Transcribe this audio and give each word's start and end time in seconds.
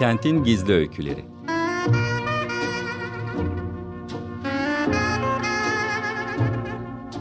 Kentin 0.00 0.44
Gizli 0.44 0.72
Öyküleri. 0.72 1.24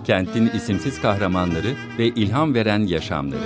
Kentin 0.04 0.48
isimsiz 0.48 1.02
kahramanları 1.02 1.76
ve 1.98 2.08
ilham 2.08 2.54
veren 2.54 2.80
yaşamları. 2.80 3.40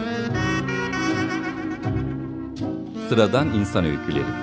Sıradan 3.10 3.48
İnsan 3.48 3.86
Öyküleri. 3.86 4.34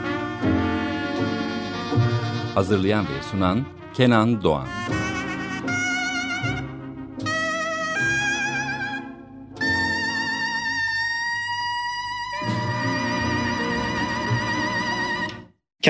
Hazırlayan 2.54 3.04
ve 3.04 3.22
sunan 3.30 3.66
Kenan 3.94 4.42
Doğan 4.42 4.68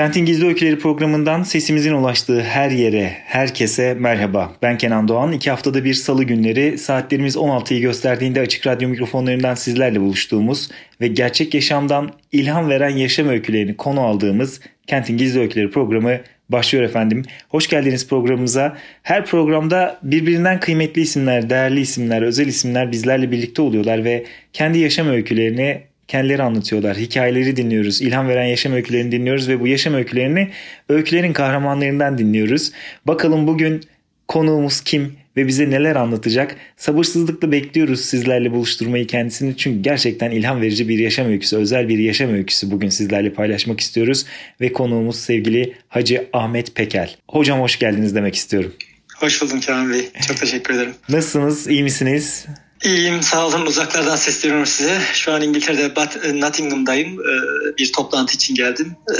Kentin 0.01 0.25
Gizli 0.25 0.47
Öyküleri 0.47 0.79
programından 0.79 1.43
sesimizin 1.43 1.93
ulaştığı 1.93 2.41
her 2.41 2.71
yere, 2.71 3.13
herkese 3.25 3.93
merhaba. 3.93 4.51
Ben 4.61 4.77
Kenan 4.77 5.07
Doğan. 5.07 5.31
İki 5.31 5.49
haftada 5.49 5.83
bir 5.83 5.93
salı 5.93 6.23
günleri 6.23 6.77
saatlerimiz 6.77 7.35
16'yı 7.35 7.81
gösterdiğinde 7.81 8.41
açık 8.41 8.67
radyo 8.67 8.89
mikrofonlarından 8.89 9.55
sizlerle 9.55 10.01
buluştuğumuz 10.01 10.69
ve 11.01 11.07
gerçek 11.07 11.53
yaşamdan 11.53 12.11
ilham 12.31 12.69
veren 12.69 12.89
yaşam 12.89 13.29
öykülerini 13.29 13.77
konu 13.77 14.01
aldığımız 14.01 14.61
Kentin 14.87 15.17
Gizli 15.17 15.39
Öyküleri 15.39 15.71
programı 15.71 16.17
başlıyor 16.49 16.85
efendim. 16.85 17.23
Hoş 17.49 17.67
geldiniz 17.67 18.07
programımıza. 18.07 18.77
Her 19.03 19.25
programda 19.25 19.99
birbirinden 20.03 20.59
kıymetli 20.59 21.01
isimler, 21.01 21.49
değerli 21.49 21.79
isimler, 21.79 22.21
özel 22.21 22.47
isimler 22.47 22.91
bizlerle 22.91 23.31
birlikte 23.31 23.61
oluyorlar 23.61 24.03
ve 24.03 24.25
kendi 24.53 24.79
yaşam 24.79 25.07
öykülerini 25.07 25.90
kendileri 26.11 26.43
anlatıyorlar. 26.43 26.97
Hikayeleri 26.97 27.55
dinliyoruz. 27.55 28.01
ilham 28.01 28.27
veren 28.27 28.45
yaşam 28.45 28.73
öykülerini 28.73 29.11
dinliyoruz 29.11 29.49
ve 29.49 29.59
bu 29.59 29.67
yaşam 29.67 29.93
öykülerini 29.93 30.49
öykülerin 30.89 31.33
kahramanlarından 31.33 32.17
dinliyoruz. 32.17 32.71
Bakalım 33.07 33.47
bugün 33.47 33.81
konuğumuz 34.27 34.81
kim 34.81 35.13
ve 35.37 35.47
bize 35.47 35.69
neler 35.69 35.95
anlatacak? 35.95 36.55
Sabırsızlıkla 36.77 37.51
bekliyoruz 37.51 38.01
sizlerle 38.01 38.51
buluşturmayı 38.51 39.07
kendisini. 39.07 39.57
Çünkü 39.57 39.81
gerçekten 39.81 40.31
ilham 40.31 40.61
verici 40.61 40.89
bir 40.89 40.99
yaşam 40.99 41.27
öyküsü, 41.27 41.57
özel 41.57 41.89
bir 41.89 41.97
yaşam 41.97 42.33
öyküsü 42.33 42.71
bugün 42.71 42.89
sizlerle 42.89 43.33
paylaşmak 43.33 43.79
istiyoruz. 43.79 44.25
Ve 44.61 44.73
konuğumuz 44.73 45.15
sevgili 45.15 45.73
Hacı 45.87 46.27
Ahmet 46.33 46.75
Pekel. 46.75 47.15
Hocam 47.29 47.59
hoş 47.59 47.79
geldiniz 47.79 48.15
demek 48.15 48.35
istiyorum. 48.35 48.73
Hoş 49.17 49.41
buldum 49.41 49.59
Kenan 49.59 49.93
Bey. 49.93 50.09
Çok 50.27 50.37
teşekkür 50.37 50.73
ederim. 50.73 50.93
Nasılsınız? 51.09 51.67
İyi 51.67 51.83
misiniz? 51.83 52.45
İyiyim 52.83 53.21
sağ 53.21 53.47
olun 53.47 53.65
uzaklardan 53.65 54.15
sesleniyorum 54.15 54.65
size. 54.65 54.99
Şu 55.13 55.31
an 55.33 55.41
İngiltere'de 55.41 55.83
e, 56.27 56.41
Nottingham'dayım. 56.41 57.19
E, 57.19 57.33
bir 57.77 57.91
toplantı 57.91 58.35
için 58.35 58.55
geldim. 58.55 58.95
E, 59.09 59.15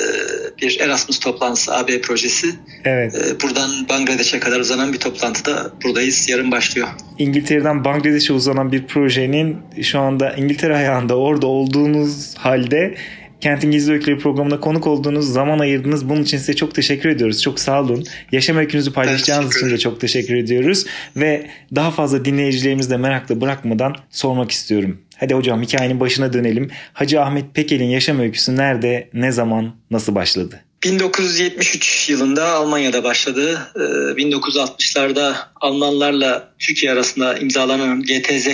bir 0.61 0.79
Erasmus 0.79 1.19
toplantısı 1.19 1.75
AB 1.75 2.01
projesi. 2.01 2.47
Evet. 2.85 3.35
Buradan 3.43 3.69
Bangladeş'e 3.89 4.39
kadar 4.39 4.59
uzanan 4.59 4.93
bir 4.93 4.97
toplantıda 4.97 5.71
buradayız. 5.83 6.29
Yarın 6.29 6.51
başlıyor. 6.51 6.87
İngiltere'den 7.17 7.85
Bangladeş'e 7.85 8.33
uzanan 8.33 8.71
bir 8.71 8.87
projenin 8.87 9.57
şu 9.81 9.99
anda 9.99 10.33
İngiltere 10.33 10.75
ayağında 10.75 11.15
orada 11.15 11.47
olduğunuz 11.47 12.37
halde 12.37 12.95
Kentin 13.41 13.71
Gizli 13.71 13.93
Öyküleri 13.93 14.17
programına 14.19 14.59
konuk 14.59 14.87
olduğunuz, 14.87 15.33
zaman 15.33 15.59
ayırdınız. 15.59 16.09
Bunun 16.09 16.21
için 16.21 16.37
size 16.37 16.55
çok 16.55 16.75
teşekkür 16.75 17.09
ediyoruz. 17.09 17.41
Çok 17.41 17.59
sağ 17.59 17.81
olun. 17.81 18.03
Yaşam 18.31 18.57
öykünüzü 18.57 18.93
paylaşacağınız 18.93 19.57
için 19.57 19.69
de 19.69 19.77
çok 19.77 20.01
teşekkür 20.01 20.35
ediyoruz. 20.35 20.85
Ve 21.15 21.47
daha 21.75 21.91
fazla 21.91 22.25
dinleyicilerimizi 22.25 22.89
de 22.89 22.97
merakla 22.97 23.41
bırakmadan 23.41 23.95
sormak 24.09 24.51
istiyorum. 24.51 25.01
Hadi 25.17 25.33
hocam 25.33 25.61
hikayenin 25.61 25.99
başına 25.99 26.33
dönelim. 26.33 26.69
Hacı 26.93 27.21
Ahmet 27.21 27.55
Pekel'in 27.55 27.85
yaşam 27.85 28.19
öyküsü 28.19 28.55
nerede, 28.55 29.09
ne 29.13 29.31
zaman, 29.31 29.75
nasıl 29.91 30.15
başladı? 30.15 30.59
1973 30.83 32.09
yılında 32.09 32.47
Almanya'da 32.47 33.03
başladı. 33.03 33.59
1960'larda 34.17 35.35
Almanlarla 35.61 36.53
Türkiye 36.59 36.91
arasında 36.91 37.37
imzalanan 37.37 38.01
GTZ 38.01 38.47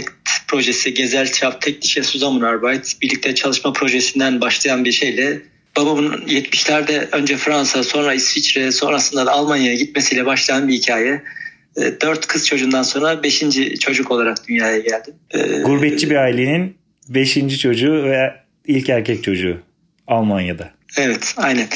projesi 0.48 0.94
Gesellschaft 0.94 1.62
Technische 1.62 2.04
Zusammenarbeit 2.04 2.98
birlikte 3.02 3.36
çalışma 3.36 3.74
projesinden 3.74 4.42
başlayan 4.42 4.86
bir 4.86 4.92
şeyle 4.92 5.42
babamın 5.78 6.12
70'lerde 6.12 7.08
önce 7.12 7.38
Fransa 7.38 7.84
sonra 7.84 8.14
İsviçre 8.14 8.72
sonrasında 8.72 9.26
da 9.26 9.32
Almanya'ya 9.32 9.76
gitmesiyle 9.76 10.26
başlayan 10.26 10.68
bir 10.68 10.74
hikaye. 10.74 11.24
Dört 11.78 12.28
kız 12.28 12.48
çocuğundan 12.48 12.84
sonra 12.84 13.24
beşinci 13.24 13.80
çocuk 13.80 14.12
olarak 14.12 14.48
dünyaya 14.48 14.80
geldim. 14.80 15.14
Gurbetçi 15.66 16.10
bir 16.10 16.16
ailenin 16.16 16.78
beşinci 17.10 17.58
çocuğu 17.58 18.04
ve 18.04 18.34
ilk 18.68 18.90
erkek 18.90 19.24
çocuğu 19.24 19.58
Almanya'da. 20.08 20.77
Evet 20.98 21.34
aynen. 21.38 21.68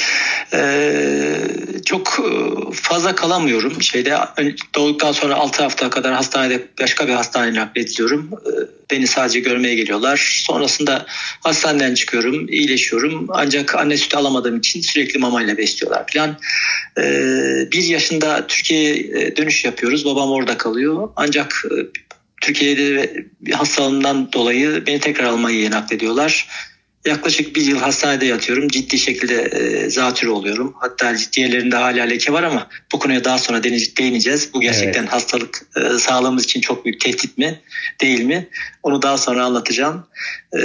Ee, 0.52 1.36
çok 1.84 2.20
e, 2.20 2.74
fazla 2.74 3.14
kalamıyorum. 3.14 3.82
Şeyde 3.82 4.18
doğduktan 4.74 5.12
sonra 5.12 5.34
6 5.34 5.62
hafta 5.62 5.90
kadar 5.90 6.14
hastanede 6.14 6.62
başka 6.80 7.08
bir 7.08 7.12
hastaneye 7.12 7.54
naklediliyorum. 7.54 8.30
Ee, 8.46 8.50
beni 8.90 9.06
sadece 9.06 9.40
görmeye 9.40 9.74
geliyorlar. 9.74 10.42
Sonrasında 10.46 11.06
hastaneden 11.40 11.94
çıkıyorum, 11.94 12.48
iyileşiyorum. 12.48 13.26
Ancak 13.30 13.74
anne 13.74 13.96
sütü 13.96 14.16
alamadığım 14.16 14.58
için 14.58 14.80
sürekli 14.80 15.18
mamayla 15.18 15.56
besliyorlar 15.56 16.04
falan. 16.12 16.38
Ee, 16.98 17.02
bir 17.72 17.82
yaşında 17.82 18.46
Türkiye'ye 18.46 19.36
dönüş 19.36 19.64
yapıyoruz. 19.64 20.04
Babam 20.04 20.30
orada 20.30 20.58
kalıyor. 20.58 21.08
Ancak 21.16 21.64
e, 21.64 21.74
Türkiye'de 22.40 23.12
bir 23.40 23.52
hastalığımdan 23.52 24.32
dolayı 24.32 24.86
beni 24.86 25.00
tekrar 25.00 25.24
Almanya'ya 25.24 25.70
naklediyorlar. 25.70 26.48
Yaklaşık 27.06 27.56
bir 27.56 27.62
yıl 27.62 27.78
hastanede 27.78 28.26
yatıyorum. 28.26 28.68
Ciddi 28.68 28.98
şekilde 28.98 29.42
e, 29.42 29.90
zatürre 29.90 30.30
oluyorum. 30.30 30.74
Hatta 30.80 31.16
ciddiyelerinde 31.16 31.76
hala 31.76 32.02
leke 32.02 32.32
var 32.32 32.42
ama 32.42 32.68
bu 32.92 32.98
konuya 32.98 33.24
daha 33.24 33.38
sonra 33.38 33.62
değineceğiz. 33.62 34.54
Bu 34.54 34.60
gerçekten 34.60 35.00
evet. 35.00 35.12
hastalık 35.12 35.66
e, 35.76 35.98
sağlığımız 35.98 36.44
için 36.44 36.60
çok 36.60 36.84
büyük 36.84 37.00
tehdit 37.00 37.38
mi 37.38 37.60
değil 38.00 38.20
mi? 38.20 38.48
Onu 38.82 39.02
daha 39.02 39.18
sonra 39.18 39.44
anlatacağım. 39.44 40.06
E, 40.52 40.58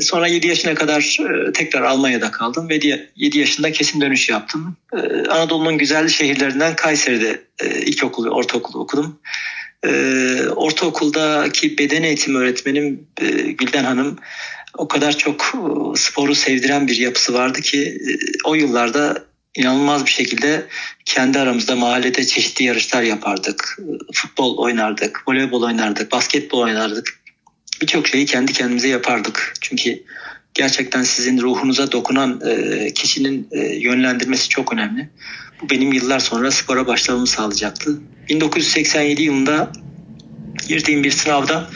sonra 0.00 0.26
7 0.26 0.46
yaşına 0.46 0.74
kadar 0.74 1.18
e, 1.20 1.52
tekrar 1.52 1.82
Almanya'da 1.82 2.30
kaldım 2.30 2.68
ve 2.68 2.80
7 3.16 3.38
yaşında 3.38 3.72
kesin 3.72 4.00
dönüş 4.00 4.28
yaptım. 4.28 4.76
E, 4.92 4.98
Anadolu'nun 5.28 5.78
güzel 5.78 6.08
şehirlerinden 6.08 6.76
Kayseri'de 6.76 7.42
e, 7.58 7.82
ilkokulu, 7.82 8.30
ortaokulu 8.30 8.82
okudum. 8.82 9.18
E, 9.86 9.90
ortaokuldaki 10.56 11.78
beden 11.78 12.02
eğitimi 12.02 12.38
öğretmenim 12.38 13.06
e, 13.20 13.26
Gülden 13.30 13.84
Hanım 13.84 14.18
o 14.76 14.88
kadar 14.88 15.18
çok 15.18 15.54
e, 15.94 15.98
sporu 15.98 16.34
sevdiren 16.34 16.86
bir 16.86 16.96
yapısı 16.96 17.34
vardı 17.34 17.60
ki 17.60 17.82
e, 17.82 18.10
o 18.44 18.54
yıllarda 18.54 19.24
inanılmaz 19.54 20.06
bir 20.06 20.10
şekilde 20.10 20.66
kendi 21.04 21.38
aramızda 21.38 21.76
mahallede 21.76 22.26
çeşitli 22.26 22.64
yarışlar 22.64 23.02
yapardık. 23.02 23.78
E, 23.78 23.84
futbol 24.12 24.58
oynardık, 24.58 25.22
voleybol 25.28 25.62
oynardık, 25.62 26.12
basketbol 26.12 26.58
oynardık. 26.58 27.20
Birçok 27.82 28.08
şeyi 28.08 28.26
kendi 28.26 28.52
kendimize 28.52 28.88
yapardık. 28.88 29.54
Çünkü 29.60 30.02
gerçekten 30.54 31.02
sizin 31.02 31.40
ruhunuza 31.40 31.92
dokunan 31.92 32.40
kişinin 32.94 33.48
yönlendirmesi 33.80 34.48
çok 34.48 34.72
önemli. 34.72 35.10
Bu 35.62 35.70
benim 35.70 35.92
yıllar 35.92 36.18
sonra 36.18 36.50
spora 36.50 36.86
başlamamı 36.86 37.26
sağlayacaktı. 37.26 38.00
1987 38.28 39.22
yılında 39.22 39.72
girdiğim 40.68 41.04
bir 41.04 41.10
sınavda 41.10 41.68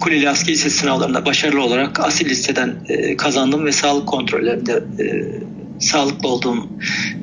Kuleli 0.00 0.28
Askeri 0.30 0.52
Lisesi 0.52 0.76
sınavlarında 0.76 1.26
başarılı 1.26 1.62
olarak 1.62 2.00
asil 2.00 2.28
listeden 2.28 2.74
e, 2.88 3.16
kazandım 3.16 3.66
ve 3.66 3.72
sağlık 3.72 4.08
kontrollerinde 4.08 4.72
e, 4.72 5.04
sağlıklı 5.80 6.28
olduğum 6.28 6.68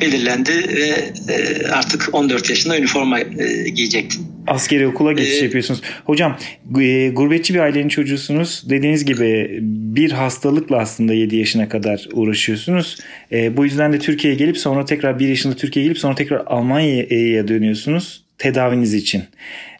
belirlendi 0.02 0.52
ve 0.52 1.12
e, 1.34 1.68
artık 1.68 2.10
14 2.14 2.50
yaşında 2.50 2.78
üniforma 2.78 3.20
e, 3.20 3.70
giyecektim. 3.70 4.22
Askeri 4.48 4.88
okula 4.88 5.14
geçiş 5.14 5.42
ee, 5.42 5.44
yapıyorsunuz. 5.44 5.82
Hocam 6.06 6.38
e, 6.80 7.10
gurbetçi 7.10 7.54
bir 7.54 7.60
ailenin 7.60 7.90
çocuğusunuz. 7.90 8.64
Dediğiniz 8.70 9.06
gibi 9.06 9.58
bir 9.62 10.12
hastalıkla 10.12 10.78
aslında 10.78 11.14
7 11.14 11.36
yaşına 11.36 11.70
kadar 11.70 12.08
uğraşıyorsunuz. 12.14 12.98
E, 13.32 13.58
bu 13.58 13.66
yüzden 13.66 13.94
de 13.94 14.00
Türkiye'ye 14.00 14.40
gelip 14.40 14.58
sonra 14.58 14.86
tekrar 14.86 15.20
1 15.20 15.28
yaşında 15.28 15.56
Türkiye'ye 15.56 15.88
gelip 15.88 16.00
sonra 16.00 16.16
tekrar 16.16 16.44
Almanya'ya 16.46 17.48
dönüyorsunuz 17.48 18.27
tedaviniz 18.38 18.94
için. 18.94 19.24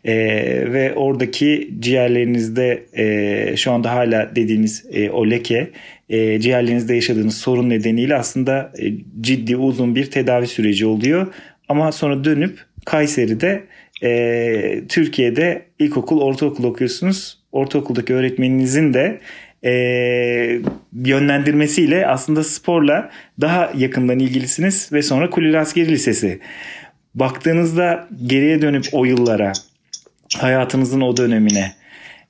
E, 0.06 0.16
ve 0.74 0.94
oradaki 0.94 1.74
ciğerlerinizde 1.80 2.86
e, 2.94 3.58
şu 3.58 3.72
anda 3.72 3.92
hala 3.92 4.36
dediğiniz 4.36 4.86
e, 4.92 5.10
o 5.10 5.30
leke 5.30 5.70
e, 6.10 6.40
ciğerlerinizde 6.40 6.96
yaşadığınız 6.96 7.38
sorun 7.38 7.70
nedeniyle 7.70 8.16
aslında 8.16 8.72
e, 8.80 8.94
ciddi 9.22 9.58
uzun 9.58 9.96
bir 9.96 10.12
tedavi 10.12 10.48
süreci 10.48 10.86
oluyor. 10.86 11.28
Ama 11.70 11.92
sonra 11.92 12.24
dönüp 12.24 12.60
Kayseri'de 12.86 13.64
e, 14.04 14.82
Türkiye'de 14.90 15.66
ilkokul, 15.80 16.22
ortaokul 16.22 16.64
okuyorsunuz. 16.64 17.38
Ortaokuldaki 17.52 18.14
öğretmeninizin 18.14 18.94
de 18.94 19.20
e, 19.66 19.72
yönlendirmesiyle 21.06 22.08
aslında 22.08 22.44
sporla 22.44 23.10
daha 23.42 23.72
yakından 23.78 24.20
ilgilisiniz 24.20 24.90
ve 24.94 25.02
sonra 25.02 25.30
Kuleli 25.30 25.60
Askeri 25.60 25.92
Lisesi. 25.92 26.40
Baktığınızda 27.20 28.08
geriye 28.26 28.62
dönüp 28.62 28.86
o 28.92 29.06
yıllara 29.06 29.54
hayatınızın 30.38 31.02
o 31.02 31.18
dönemine 31.18 31.76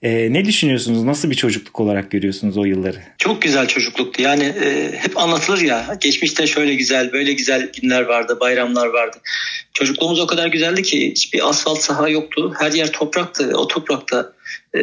E, 0.01 0.33
ne 0.33 0.45
düşünüyorsunuz? 0.45 1.03
Nasıl 1.03 1.29
bir 1.29 1.35
çocukluk 1.35 1.79
olarak 1.79 2.11
görüyorsunuz 2.11 2.57
o 2.57 2.65
yılları? 2.65 2.97
Çok 3.17 3.41
güzel 3.41 3.67
çocukluktu. 3.67 4.21
Yani 4.21 4.43
e, 4.43 4.91
hep 4.97 5.17
anlatılır 5.17 5.61
ya. 5.61 5.97
Geçmişte 6.01 6.47
şöyle 6.47 6.75
güzel, 6.75 7.13
böyle 7.13 7.33
güzel 7.33 7.71
günler 7.81 8.01
vardı, 8.01 8.37
bayramlar 8.39 8.87
vardı. 8.87 9.17
Çocukluğumuz 9.73 10.19
o 10.19 10.27
kadar 10.27 10.47
güzeldi 10.47 10.83
ki 10.83 11.11
hiçbir 11.11 11.49
asfalt 11.49 11.79
saha 11.81 12.09
yoktu. 12.09 12.53
Her 12.59 12.71
yer 12.71 12.91
topraktı. 12.91 13.51
O 13.55 13.67
toprakta 13.67 14.33
e, 14.75 14.81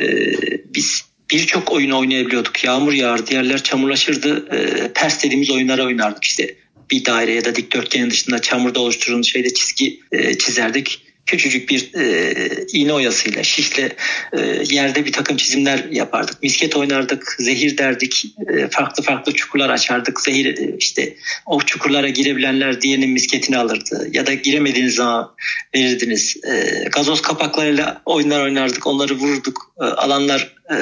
biz 0.74 1.04
birçok 1.30 1.72
oyun 1.72 1.90
oynayabiliyorduk. 1.90 2.64
Yağmur 2.64 2.92
yağardı, 2.92 3.34
yerler 3.34 3.62
çamurlaşırdı. 3.62 4.56
E, 4.56 4.92
pers 4.92 5.24
dediğimiz 5.24 5.50
oyunlara 5.50 5.84
oynardık 5.84 6.24
işte. 6.24 6.54
Bir 6.90 7.04
daire 7.04 7.34
ya 7.34 7.44
da 7.44 7.56
dikdörtgenin 7.56 8.10
dışında 8.10 8.38
çamurda 8.38 8.81
oluşturulmuş 8.81 9.32
şeyde 9.32 9.54
çizgi 9.54 10.00
e, 10.12 10.38
çizerdik 10.38 11.00
küçücük 11.26 11.70
bir 11.70 11.94
e, 11.94 12.34
iğne 12.72 12.92
oyasıyla, 12.92 13.42
şişle 13.42 13.92
e, 14.32 14.40
yerde 14.70 15.04
bir 15.04 15.12
takım 15.12 15.36
çizimler 15.36 15.84
yapardık. 15.90 16.42
Misket 16.42 16.76
oynardık, 16.76 17.36
zehir 17.38 17.78
derdik, 17.78 18.25
e, 18.48 18.69
farklı 18.69 19.02
farklı 19.02 19.32
çukurlar 19.32 19.70
açardık. 19.70 20.20
Zehir 20.20 20.58
e, 20.58 20.76
işte 20.78 21.16
o 21.46 21.60
çukurlara 21.60 22.08
girebilenler 22.08 22.81
diğerinin 22.81 23.10
misketini 23.10 23.58
alırdı. 23.58 24.08
Ya 24.12 24.26
da 24.26 24.34
giremediğiniz 24.34 24.94
zaman 24.94 25.31
verirdiniz. 25.75 26.36
E, 26.44 26.84
gazoz 26.88 27.22
kapaklarıyla 27.22 28.02
oyunlar 28.06 28.44
oynardık, 28.44 28.86
onları 28.86 29.14
vururduk. 29.14 29.72
E, 29.81 29.84
alanlar 29.84 30.54
e, 30.70 30.76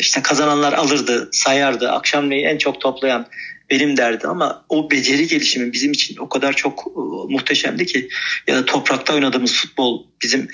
işte 0.00 0.22
kazananlar 0.22 0.72
alırdı, 0.72 1.28
sayardı. 1.32 1.90
Akşamleyin 1.90 2.44
en 2.44 2.58
çok 2.58 2.80
toplayan 2.80 3.26
benim 3.70 3.96
derdi 3.96 4.26
ama 4.26 4.64
o 4.68 4.90
beceri 4.90 5.28
gelişimi 5.28 5.72
bizim 5.72 5.92
için 5.92 6.16
o 6.16 6.28
kadar 6.28 6.52
çok 6.52 6.84
e, 6.86 7.00
muhteşemdi 7.32 7.86
ki 7.86 8.08
ya 8.46 8.56
da 8.56 8.64
toprakta 8.64 9.14
oynadığımız 9.14 9.52
futbol 9.52 10.06
bizim 10.22 10.48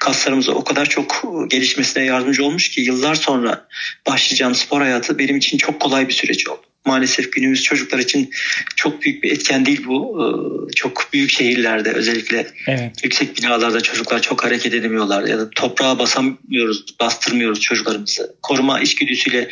kaslarımıza 0.00 0.52
o 0.52 0.64
kadar 0.64 0.86
çok 0.86 1.24
e, 1.24 1.46
gelişmesine 1.48 2.04
yardımcı 2.04 2.44
olmuş 2.44 2.70
ki 2.70 2.80
yıllar 2.80 3.14
sonra 3.14 3.68
başlayacağım 4.06 4.54
spor 4.54 4.80
hayatı 4.80 5.18
benim 5.18 5.36
için 5.36 5.58
çok 5.58 5.80
kolay 5.80 6.08
bir 6.08 6.12
süreç 6.12 6.48
oldu 6.48 6.67
maalesef 6.88 7.32
günümüz 7.32 7.62
çocuklar 7.62 7.98
için 7.98 8.30
çok 8.76 9.02
büyük 9.02 9.22
bir 9.22 9.32
etken 9.32 9.66
değil 9.66 9.82
bu. 9.86 9.98
Ee, 10.18 10.72
çok 10.74 11.08
büyük 11.12 11.30
şehirlerde 11.30 11.92
özellikle 11.92 12.46
evet. 12.66 13.04
yüksek 13.04 13.36
binalarda 13.36 13.80
çocuklar 13.80 14.22
çok 14.22 14.44
hareket 14.44 14.74
edemiyorlar 14.74 15.24
ya 15.24 15.38
da 15.38 15.50
toprağa 15.50 15.98
basamıyoruz, 15.98 16.84
bastırmıyoruz 17.00 17.60
çocuklarımızı. 17.60 18.36
Koruma 18.42 18.80
içgüdüsüyle 18.80 19.48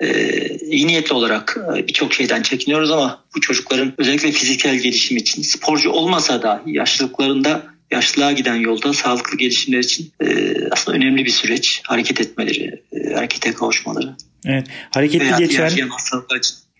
e, 0.00 0.08
iyi 0.56 0.86
niyetli 0.86 1.14
olarak 1.14 1.58
e, 1.76 1.88
birçok 1.88 2.14
şeyden 2.14 2.42
çekiniyoruz 2.42 2.90
ama 2.90 3.24
bu 3.36 3.40
çocukların 3.40 3.94
özellikle 3.98 4.32
fiziksel 4.32 4.76
gelişim 4.76 5.16
için 5.16 5.42
sporcu 5.42 5.90
olmasa 5.90 6.42
dahi 6.42 6.60
yaşlılıklarında 6.66 7.72
yaşlılığa 7.92 8.32
giden 8.32 8.54
yolda 8.54 8.92
sağlıklı 8.92 9.38
gelişimler 9.38 9.78
için 9.78 10.12
e, 10.20 10.54
aslında 10.70 10.96
önemli 10.96 11.24
bir 11.24 11.30
süreç. 11.30 11.80
Hareket 11.84 12.20
etmeleri, 12.20 12.82
e, 12.92 13.14
harekete 13.14 13.52
kavuşmaları. 13.52 14.16
Evet. 14.46 14.66
Hareketli 14.94 15.24
Veya 15.24 15.38
geçen 15.38 15.68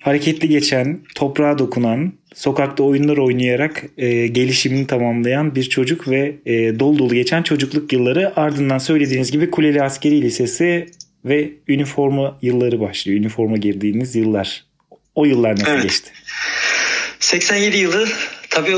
hareketli 0.02 0.48
geçen, 0.48 1.00
toprağa 1.14 1.58
dokunan, 1.58 2.12
sokakta 2.34 2.82
oyunlar 2.82 3.16
oynayarak 3.16 3.84
e, 3.98 4.26
gelişimini 4.26 4.86
tamamlayan 4.86 5.54
bir 5.54 5.64
çocuk 5.64 6.08
ve 6.08 6.36
e, 6.46 6.80
dolu 6.80 6.98
dolu 6.98 7.14
geçen 7.14 7.42
çocukluk 7.42 7.92
yılları 7.92 8.40
ardından 8.40 8.78
söylediğiniz 8.78 9.30
gibi 9.30 9.50
Kuleli 9.50 9.82
Askeri 9.82 10.22
Lisesi 10.22 10.86
ve 11.24 11.50
üniforma 11.68 12.38
yılları 12.42 12.80
başlıyor. 12.80 13.18
Üniforma 13.18 13.56
girdiğiniz 13.56 14.16
yıllar. 14.16 14.64
O 15.14 15.24
yıllar 15.24 15.52
nasıl 15.52 15.72
evet. 15.72 15.82
geçti? 15.82 16.10
87 17.20 17.76
yılı 17.76 18.08
tabii 18.52 18.76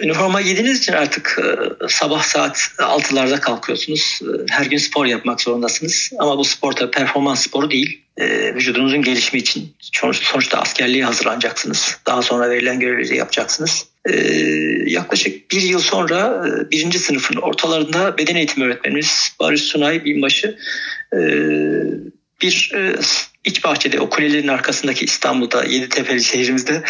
üniforma 0.00 0.40
giydiğiniz 0.40 0.78
için 0.78 0.92
artık 0.92 1.38
e, 1.38 1.88
sabah 1.88 2.22
saat 2.22 2.56
6'larda 2.78 3.40
kalkıyorsunuz. 3.40 4.20
E, 4.22 4.26
her 4.50 4.66
gün 4.66 4.78
spor 4.78 5.06
yapmak 5.06 5.40
zorundasınız. 5.40 6.10
Ama 6.18 6.38
bu 6.38 6.44
spor 6.44 6.72
tabii 6.72 6.90
performans 6.90 7.42
sporu 7.42 7.70
değil. 7.70 8.02
E, 8.16 8.54
vücudunuzun 8.54 9.02
gelişimi 9.02 9.40
için 9.40 9.74
sonuçta 10.22 10.58
askerliğe 10.58 11.04
hazırlanacaksınız. 11.04 11.98
Daha 12.06 12.22
sonra 12.22 12.50
verilen 12.50 12.80
görevleri 12.80 13.16
yapacaksınız. 13.16 13.86
yaklaşık 14.86 15.50
bir 15.50 15.62
yıl 15.62 15.80
sonra 15.80 16.44
birinci 16.70 16.98
sınıfın 16.98 17.36
ortalarında 17.36 18.18
beden 18.18 18.36
eğitimi 18.36 18.66
öğretmenimiz 18.66 19.36
Barış 19.40 19.62
Sunay 19.62 20.04
Binbaşı 20.04 20.58
bir 22.42 22.72
iç 23.48 23.64
bahçede 23.64 24.00
o 24.00 24.10
kulelerin 24.10 24.48
arkasındaki 24.48 25.04
İstanbul'da 25.04 25.64
Yeditepe'li 25.64 26.22
şehrimizde 26.24 26.82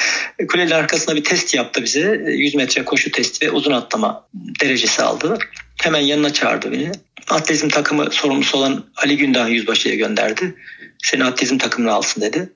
kulelerin 0.48 0.74
arkasında 0.74 1.16
bir 1.16 1.24
test 1.24 1.54
yaptı 1.54 1.82
bize. 1.82 2.22
100 2.26 2.54
metre 2.54 2.84
koşu 2.84 3.10
testi 3.10 3.46
ve 3.46 3.50
uzun 3.50 3.72
atlama 3.72 4.28
derecesi 4.34 5.02
aldı. 5.02 5.38
Hemen 5.82 6.00
yanına 6.00 6.32
çağırdı 6.32 6.72
beni. 6.72 6.92
Atletizm 7.28 7.68
takımı 7.68 8.10
sorumlusu 8.10 8.58
olan 8.58 8.84
Ali 8.96 9.16
Gündoğan 9.16 9.48
Yüzbaşı'ya 9.48 9.94
gönderdi. 9.94 10.54
Seni 11.02 11.24
atletizm 11.24 11.58
takımına 11.58 11.92
alsın 11.92 12.20
dedi. 12.20 12.52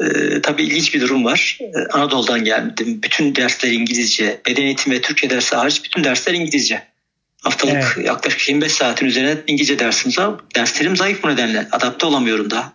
Ee, 0.00 0.40
tabii 0.42 0.62
ilginç 0.62 0.94
bir 0.94 1.00
durum 1.00 1.24
var. 1.24 1.58
Ee, 1.60 1.66
Anadolu'dan 1.92 2.44
geldim. 2.44 3.00
Bütün 3.02 3.34
dersler 3.34 3.70
İngilizce. 3.70 4.40
Beden 4.46 4.62
eğitimi 4.62 4.96
ve 4.96 5.00
Türkçe 5.00 5.30
dersi 5.30 5.56
hariç 5.56 5.84
bütün 5.84 6.04
dersler 6.04 6.34
İngilizce. 6.34 6.82
Haftalık 7.42 7.94
evet. 7.96 8.06
yaklaşık 8.06 8.48
25 8.48 8.72
saatin 8.72 9.06
üzerine 9.06 9.36
İngilizce 9.46 9.78
dersimiz 9.78 10.18
var. 10.18 10.34
Derslerim 10.54 10.96
zayıf 10.96 11.22
bu 11.22 11.28
nedenle. 11.28 11.68
Adapte 11.72 12.06
olamıyorum 12.06 12.50
daha. 12.50 12.72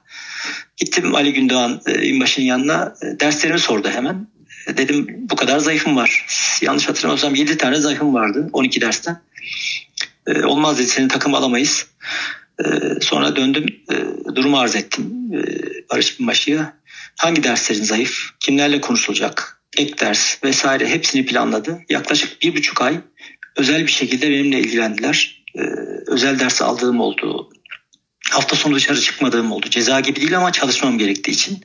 Gittim 0.77 1.15
Ali 1.15 1.33
Gündoğan 1.33 1.81
e, 1.85 2.41
yanına. 2.41 2.95
E, 3.01 3.19
derslerimi 3.19 3.59
sordu 3.59 3.89
hemen. 3.89 4.27
E, 4.67 4.77
dedim 4.77 5.07
bu 5.19 5.35
kadar 5.35 5.59
zayıfım 5.59 5.95
var. 5.95 6.25
Yanlış 6.61 6.89
hatırlamıyorsam 6.89 7.35
7 7.35 7.57
tane 7.57 7.75
zayıfım 7.75 8.13
vardı 8.13 8.49
12 8.53 8.81
dersten. 8.81 9.21
Olmaz 10.43 10.79
dedi 10.79 10.87
senin 10.87 11.07
takım 11.07 11.35
alamayız. 11.35 11.87
Sonra 13.01 13.35
döndüm 13.35 13.65
durumu 14.35 14.59
arz 14.59 14.75
ettim 14.75 15.31
Barış 15.91 16.19
Binbaşı'ya. 16.19 16.73
Hangi 17.17 17.43
derslerin 17.43 17.83
zayıf? 17.83 18.29
Kimlerle 18.39 18.81
konuşulacak? 18.81 19.61
Ek 19.77 19.97
ders 19.99 20.43
vesaire 20.43 20.89
hepsini 20.89 21.25
planladı. 21.25 21.79
Yaklaşık 21.89 22.41
bir 22.41 22.55
buçuk 22.55 22.81
ay 22.81 22.99
özel 23.55 23.81
bir 23.81 23.91
şekilde 23.91 24.29
benimle 24.29 24.59
ilgilendiler. 24.59 25.43
Özel 26.07 26.39
ders 26.39 26.61
aldığım 26.61 26.99
oldu. 26.99 27.49
Hafta 28.35 28.55
sonu 28.55 28.75
dışarı 28.75 29.01
çıkmadığım 29.01 29.51
oldu. 29.51 29.69
Ceza 29.69 29.99
gibi 29.99 30.21
değil 30.21 30.37
ama 30.37 30.51
çalışmam 30.51 30.97
gerektiği 30.97 31.31
için. 31.31 31.63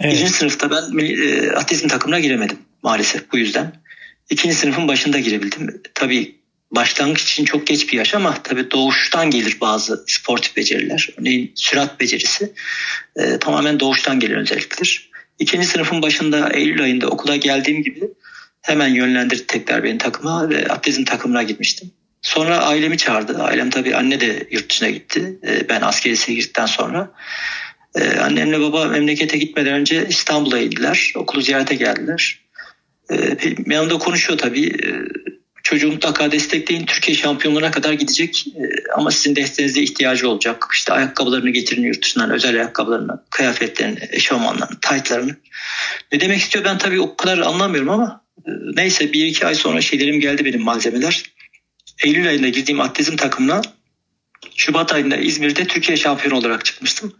Evet. 0.00 0.14
Birinci 0.14 0.32
sınıfta 0.32 0.70
ben 0.70 1.06
e, 1.06 1.50
atletizm 1.50 1.88
takımına 1.88 2.20
giremedim 2.20 2.58
maalesef 2.82 3.32
bu 3.32 3.38
yüzden. 3.38 3.72
İkinci 4.30 4.54
sınıfın 4.54 4.88
başında 4.88 5.18
girebildim. 5.18 5.82
Tabii 5.94 6.34
başlangıç 6.70 7.32
için 7.32 7.44
çok 7.44 7.66
geç 7.66 7.92
bir 7.92 7.98
yaş 7.98 8.14
ama 8.14 8.42
tabii 8.42 8.70
doğuştan 8.70 9.30
gelir 9.30 9.56
bazı 9.60 10.04
sportif 10.06 10.56
beceriler. 10.56 11.08
Örneğin 11.20 11.52
sürat 11.54 12.00
becerisi 12.00 12.52
e, 13.16 13.38
tamamen 13.38 13.80
doğuştan 13.80 14.20
gelen 14.20 14.36
özelliktir. 14.36 15.10
İkinci 15.38 15.66
sınıfın 15.66 16.02
başında 16.02 16.50
Eylül 16.52 16.82
ayında 16.82 17.08
okula 17.08 17.36
geldiğim 17.36 17.82
gibi 17.82 18.00
hemen 18.62 18.88
yönlendirdi 18.88 19.46
tekrar 19.46 19.84
beni 19.84 19.98
takıma 19.98 20.50
ve 20.50 20.68
atletizm 20.68 21.04
takımına 21.04 21.42
gitmiştim. 21.42 21.90
Sonra 22.24 22.58
ailemi 22.58 22.98
çağırdı. 22.98 23.42
Ailem 23.42 23.70
tabii 23.70 23.96
anne 23.96 24.20
de 24.20 24.48
yurt 24.50 24.70
dışına 24.70 24.90
gitti. 24.90 25.38
Ee, 25.46 25.68
ben 25.68 25.80
askeri 25.80 26.34
girdikten 26.34 26.66
sonra. 26.66 27.12
Ee, 27.94 28.18
annemle 28.18 28.60
baba 28.60 28.84
memlekete 28.84 29.38
gitmeden 29.38 29.72
önce 29.74 30.06
İstanbul'a 30.08 30.58
indiler. 30.58 31.12
Okulu 31.16 31.40
ziyarete 31.40 31.74
geldiler. 31.74 32.40
Ee, 33.12 33.36
yanımda 33.66 33.98
konuşuyor 33.98 34.38
tabii. 34.38 34.76
Çocuğu 35.62 35.92
mutlaka 35.92 36.32
destekleyin. 36.32 36.86
Türkiye 36.86 37.16
şampiyonluğuna 37.16 37.70
kadar 37.70 37.92
gidecek. 37.92 38.46
Ama 38.96 39.10
sizin 39.10 39.36
desteğinize 39.36 39.82
ihtiyacı 39.82 40.28
olacak. 40.28 40.66
İşte 40.74 40.92
ayakkabılarını 40.92 41.50
getirin 41.50 41.82
yurt 41.82 42.02
dışından. 42.04 42.30
Özel 42.30 42.54
ayakkabılarını, 42.54 43.22
kıyafetlerini, 43.30 43.98
eşofmanlarını, 44.10 44.80
taytlarını. 44.80 45.36
Ne 46.12 46.20
demek 46.20 46.40
istiyor 46.40 46.64
ben 46.64 46.78
tabii 46.78 47.00
o 47.00 47.16
kadar 47.16 47.38
anlamıyorum 47.38 47.90
ama 47.90 48.24
neyse 48.76 49.12
bir 49.12 49.26
iki 49.26 49.46
ay 49.46 49.54
sonra 49.54 49.80
şeylerim 49.80 50.20
geldi 50.20 50.44
benim 50.44 50.62
malzemeler. 50.62 51.33
Eylül 52.04 52.28
ayında 52.28 52.48
girdiğim 52.48 52.80
atletizm 52.80 53.16
takımına 53.16 53.62
Şubat 54.56 54.92
ayında 54.92 55.16
İzmir'de 55.16 55.64
Türkiye 55.64 55.96
şampiyonu 55.96 56.38
olarak 56.38 56.64
çıkmıştım. 56.64 57.12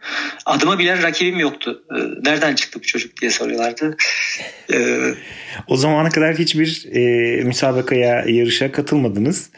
Adıma 0.46 0.78
bilen 0.78 1.02
rakibim 1.02 1.38
yoktu. 1.38 1.82
Ee, 1.90 2.00
nereden 2.30 2.54
çıktı 2.54 2.80
bu 2.82 2.86
çocuk 2.86 3.20
diye 3.20 3.30
soruyorlardı. 3.30 3.96
Ee, 4.72 5.14
o 5.66 5.76
zamana 5.76 6.08
kadar 6.08 6.38
hiçbir 6.38 6.86
e, 6.92 7.00
müsabakaya, 7.44 8.24
yarışa 8.26 8.72
katılmadınız. 8.72 9.50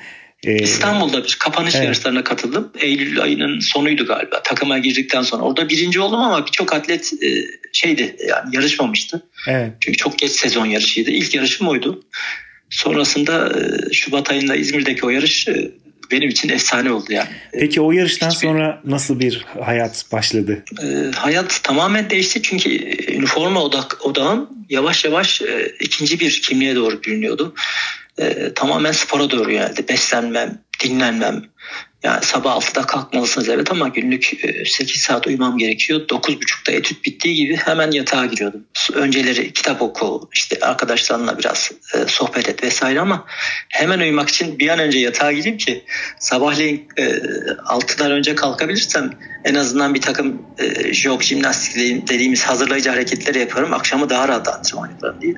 Ee, 0.44 0.56
İstanbul'da 0.56 1.24
bir 1.24 1.36
kapanış 1.40 1.74
evet. 1.74 1.84
yarışlarına 1.84 2.24
katıldım. 2.24 2.72
Eylül 2.80 3.22
ayının 3.22 3.60
sonuydu 3.60 4.06
galiba. 4.06 4.42
Takıma 4.42 4.78
girdikten 4.78 5.22
sonra. 5.22 5.42
Orada 5.42 5.68
birinci 5.68 6.00
oldum 6.00 6.20
ama 6.20 6.46
birçok 6.46 6.72
atlet 6.72 7.12
e, 7.22 7.44
şeydi 7.72 8.16
yani 8.28 8.56
yarışmamıştı. 8.56 9.22
Evet. 9.48 9.72
Çünkü 9.80 9.96
çok 9.96 10.18
geç 10.18 10.30
sezon 10.30 10.66
yarışıydı. 10.66 11.10
İlk 11.10 11.34
yarışım 11.34 11.68
oydu. 11.68 12.04
Sonrasında 12.70 13.52
e, 13.58 13.92
Şubat 13.92 14.30
ayında 14.30 14.56
İzmir'deki 14.56 15.06
o 15.06 15.10
yarış 15.10 15.48
e, 15.48 15.70
benim 16.10 16.28
için 16.28 16.48
efsane 16.48 16.92
oldu 16.92 17.12
yani. 17.12 17.28
Peki 17.52 17.80
o 17.80 17.92
yarıştan 17.92 18.30
Hiçbir... 18.30 18.48
sonra 18.48 18.82
nasıl 18.84 19.20
bir 19.20 19.46
hayat 19.64 20.04
başladı? 20.12 20.64
E, 20.82 21.10
hayat 21.16 21.60
tamamen 21.62 22.10
değişti 22.10 22.42
çünkü 22.42 22.70
üniforma 23.12 23.62
odak 23.62 24.06
odağım 24.06 24.50
yavaş 24.68 25.04
yavaş 25.04 25.42
e, 25.42 25.72
ikinci 25.80 26.20
bir 26.20 26.42
kimliğe 26.42 26.76
doğru 26.76 27.02
bürünüyordu. 27.02 27.54
E, 28.18 28.52
tamamen 28.54 28.92
spora 28.92 29.30
doğru 29.30 29.52
yöneldi. 29.52 29.88
Beslenmem, 29.88 30.58
dinlenmem, 30.84 31.42
Yani 32.02 32.24
sabah 32.24 32.56
6'da 32.56 32.82
kalkmalısınız 32.82 33.48
evet 33.48 33.70
ama 33.70 33.88
günlük 33.88 34.24
8 34.66 34.80
e, 34.80 34.98
saat 34.98 35.26
uyumam 35.26 35.58
gerekiyor. 35.58 36.00
9.30'da 36.00 36.72
etüt 36.72 37.04
bittiği 37.04 37.34
gibi 37.34 37.56
hemen 37.56 37.90
yatağa 37.90 38.26
giriyordum. 38.26 38.64
Önceleri 38.94 39.52
kitap 39.52 39.82
oku, 39.82 40.28
işte 40.34 40.58
arkadaşlarla 40.60 41.38
biraz 41.38 41.72
e, 41.94 41.98
sohbet 42.06 42.48
et 42.48 42.62
vesaire 42.62 43.00
ama 43.00 43.24
hemen 43.68 43.98
uyumak 43.98 44.28
için 44.28 44.58
bir 44.58 44.68
an 44.68 44.78
önce 44.78 44.98
yatağa 44.98 45.32
gireyim 45.32 45.58
ki 45.58 45.84
sabahleyin 46.18 46.88
e, 46.96 47.02
6'dan 47.02 48.10
önce 48.10 48.34
kalkabilirsem 48.34 49.10
en 49.44 49.54
azından 49.54 49.94
bir 49.94 50.00
takım 50.00 50.42
e, 50.58 50.94
jog, 50.94 51.22
jimnastik 51.22 52.08
dediğimiz 52.08 52.42
hazırlayıcı 52.42 52.90
hareketleri 52.90 53.38
yaparım. 53.38 53.74
Akşamı 53.74 54.10
daha 54.10 54.28
rahat 54.28 54.48
antrenman 54.48 54.90
yaparım 54.90 55.20
diye. 55.20 55.34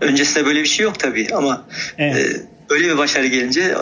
Öncesinde 0.00 0.46
böyle 0.46 0.62
bir 0.62 0.68
şey 0.68 0.84
yok 0.84 0.98
tabii 0.98 1.28
ama 1.34 1.66
evet. 1.98 2.16
e, 2.16 2.74
öyle 2.74 2.88
bir 2.88 2.98
başarı 2.98 3.26
gelince 3.26 3.74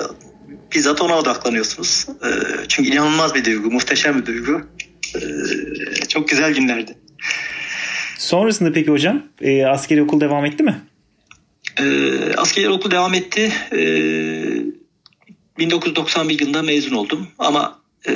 bizzat 0.74 1.02
ona 1.02 1.18
odaklanıyorsunuz. 1.18 2.06
E, 2.08 2.28
çünkü 2.68 2.90
inanılmaz 2.90 3.34
bir 3.34 3.44
duygu, 3.44 3.70
muhteşem 3.70 4.20
bir 4.20 4.26
duygu. 4.26 4.62
E, 5.14 5.20
çok 6.08 6.28
güzel 6.28 6.54
günlerdi. 6.54 6.98
Sonrasında 8.18 8.72
peki 8.72 8.90
hocam 8.90 9.22
e, 9.40 9.66
askeri 9.66 10.02
okul 10.02 10.20
devam 10.20 10.44
etti 10.44 10.62
mi? 10.62 10.82
E, 11.80 11.84
askeri 12.36 12.68
okul 12.68 12.90
devam 12.90 13.14
etti. 13.14 13.52
E, 13.72 13.78
1991 15.58 16.40
yılında 16.40 16.62
mezun 16.62 16.96
oldum 16.96 17.28
ama 17.38 17.78
e, 18.08 18.12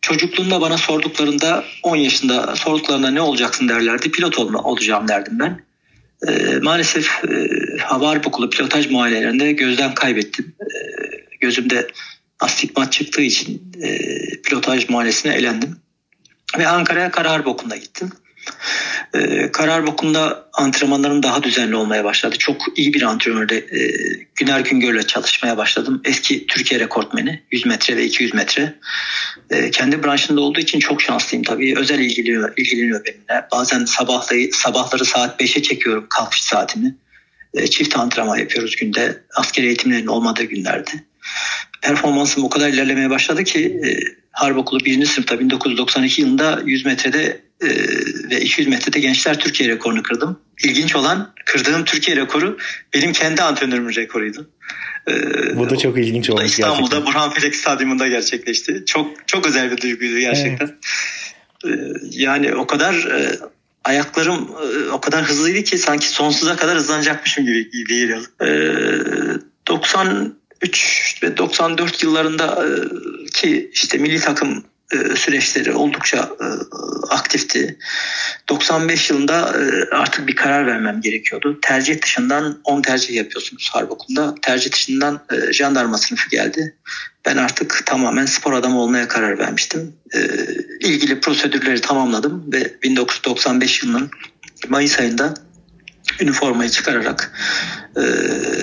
çocukluğumda 0.00 0.60
bana 0.60 0.78
sorduklarında 0.78 1.64
10 1.82 1.96
yaşında 1.96 2.56
sorduklarında 2.56 3.10
ne 3.10 3.20
olacaksın 3.20 3.68
derlerdi. 3.68 4.10
Pilot 4.10 4.38
olma, 4.38 4.62
olacağım 4.62 5.08
derdim 5.08 5.38
ben. 5.38 5.64
E, 6.28 6.58
maalesef 6.62 7.24
e, 7.24 7.48
hava 7.78 8.08
harp 8.08 8.26
okulu 8.26 8.50
pilotaj 8.50 8.90
muayenelerinde 8.90 9.52
gözden 9.52 9.94
kaybettim. 9.94 10.54
E, 10.60 11.03
gözümde 11.44 11.86
astigmat 12.40 12.92
çıktığı 12.92 13.22
için 13.22 13.72
e, 13.82 13.98
pilotaj 14.42 14.88
muayenesine 14.88 15.34
elendim. 15.34 15.76
Ve 16.58 16.68
Ankara'ya 16.68 17.10
Karar 17.10 17.44
Boku'nda 17.44 17.76
gittim. 17.76 18.12
Ee, 19.14 19.52
Karar 19.52 19.86
Boku'nda 19.86 20.48
antrenmanlarım 20.52 21.22
daha 21.22 21.42
düzenli 21.42 21.76
olmaya 21.76 22.04
başladı. 22.04 22.36
Çok 22.38 22.56
iyi 22.76 22.94
bir 22.94 23.02
antrenörde 23.02 23.56
e, 23.56 23.80
Güner 24.34 24.60
Güngör'le 24.60 25.06
çalışmaya 25.06 25.56
başladım. 25.56 26.00
Eski 26.04 26.46
Türkiye 26.46 26.80
rekortmeni 26.80 27.42
100 27.50 27.66
metre 27.66 27.96
ve 27.96 28.04
200 28.04 28.34
metre. 28.34 28.74
E, 29.50 29.70
kendi 29.70 30.02
branşında 30.02 30.40
olduğu 30.40 30.60
için 30.60 30.78
çok 30.78 31.02
şanslıyım 31.02 31.44
tabii. 31.44 31.78
Özel 31.78 31.98
ilgileniyor, 31.98 32.52
ilgileniyor 32.56 33.04
benimle. 33.04 33.46
Bazen 33.52 33.84
sabahları, 33.84 34.52
sabahları 34.52 35.04
saat 35.04 35.40
5'e 35.40 35.62
çekiyorum 35.62 36.06
kalkış 36.10 36.42
saatini. 36.42 36.94
E, 37.54 37.66
çift 37.66 37.96
antrenman 37.96 38.36
yapıyoruz 38.36 38.76
günde. 38.76 39.22
Askeri 39.34 39.66
eğitimlerin 39.66 40.06
olmadığı 40.06 40.44
günlerde 40.44 40.90
performansım 41.82 42.44
o 42.44 42.48
kadar 42.48 42.68
ilerlemeye 42.68 43.10
başladı 43.10 43.44
ki 43.44 43.80
e, 43.84 43.88
Harp 44.30 44.58
Okulu 44.58 44.84
1. 44.84 45.06
sınıfta 45.06 45.40
1992 45.40 46.22
yılında 46.22 46.60
100 46.64 46.84
metrede 46.84 47.40
e, 47.60 47.68
ve 48.30 48.40
200 48.40 48.68
metrede 48.68 49.00
gençler 49.00 49.38
Türkiye 49.38 49.68
rekorunu 49.68 50.02
kırdım. 50.02 50.40
İlginç 50.64 50.96
olan 50.96 51.32
kırdığım 51.46 51.84
Türkiye 51.84 52.16
rekoru 52.16 52.58
benim 52.94 53.12
kendi 53.12 53.42
antrenörümün 53.42 53.94
rekoruydu. 53.94 54.50
E, 55.08 55.12
Bu 55.56 55.70
da 55.70 55.76
çok 55.76 55.98
ilginç 55.98 56.30
olmuş 56.30 56.44
İstanbul'da 56.44 56.80
gerçekten. 56.80 57.06
Burhan 57.06 57.30
Felek 57.30 57.56
Stadyumunda 57.56 58.08
gerçekleşti. 58.08 58.82
Çok 58.86 59.28
çok 59.28 59.46
özel 59.46 59.70
bir 59.70 59.80
duyguydu 59.80 60.18
gerçekten. 60.18 60.70
Evet. 61.64 61.76
E, 61.78 61.92
yani 62.10 62.54
o 62.54 62.66
kadar 62.66 62.94
e, 62.94 63.38
ayaklarım 63.84 64.50
e, 64.62 64.90
o 64.90 65.00
kadar 65.00 65.24
hızlıydı 65.24 65.62
ki 65.62 65.78
sanki 65.78 66.08
sonsuza 66.08 66.56
kadar 66.56 66.76
hızlanacakmışım 66.76 67.46
gibi, 67.46 67.70
gibi 67.70 67.96
geliyor. 67.96 68.24
E, 68.42 68.48
90 69.68 70.34
93 70.64 71.22
ve 71.22 71.36
94 71.36 72.02
yıllarında 72.02 72.66
e, 72.66 73.26
ki 73.26 73.70
işte 73.72 73.98
milli 73.98 74.20
takım 74.20 74.64
e, 74.92 75.16
süreçleri 75.16 75.72
oldukça 75.72 76.18
e, 76.18 76.46
aktifti. 77.10 77.78
95 78.48 79.10
yılında 79.10 79.54
artık 79.92 80.28
bir 80.28 80.36
karar 80.36 80.66
vermem 80.66 81.00
gerekiyordu. 81.00 81.58
Tercih 81.62 82.02
dışından 82.02 82.60
10 82.64 82.82
tercih 82.82 83.14
yapıyorsunuz 83.14 83.70
harp 83.72 83.90
okulunda. 83.90 84.34
Tercih 84.42 84.72
dışından 84.72 85.20
jandarma 85.50 85.98
sınıfı 85.98 86.30
geldi. 86.30 86.76
Ben 87.26 87.36
artık 87.36 87.82
tamamen 87.86 88.26
spor 88.26 88.52
adamı 88.52 88.80
olmaya 88.80 89.08
karar 89.08 89.38
vermiştim. 89.38 89.92
İlgili 90.80 91.20
prosedürleri 91.20 91.80
tamamladım 91.80 92.52
ve 92.52 92.74
1995 92.82 93.82
yılının 93.82 94.10
Mayıs 94.68 95.00
ayında 95.00 95.34
üniformayı 96.20 96.70
çıkararak 96.70 97.32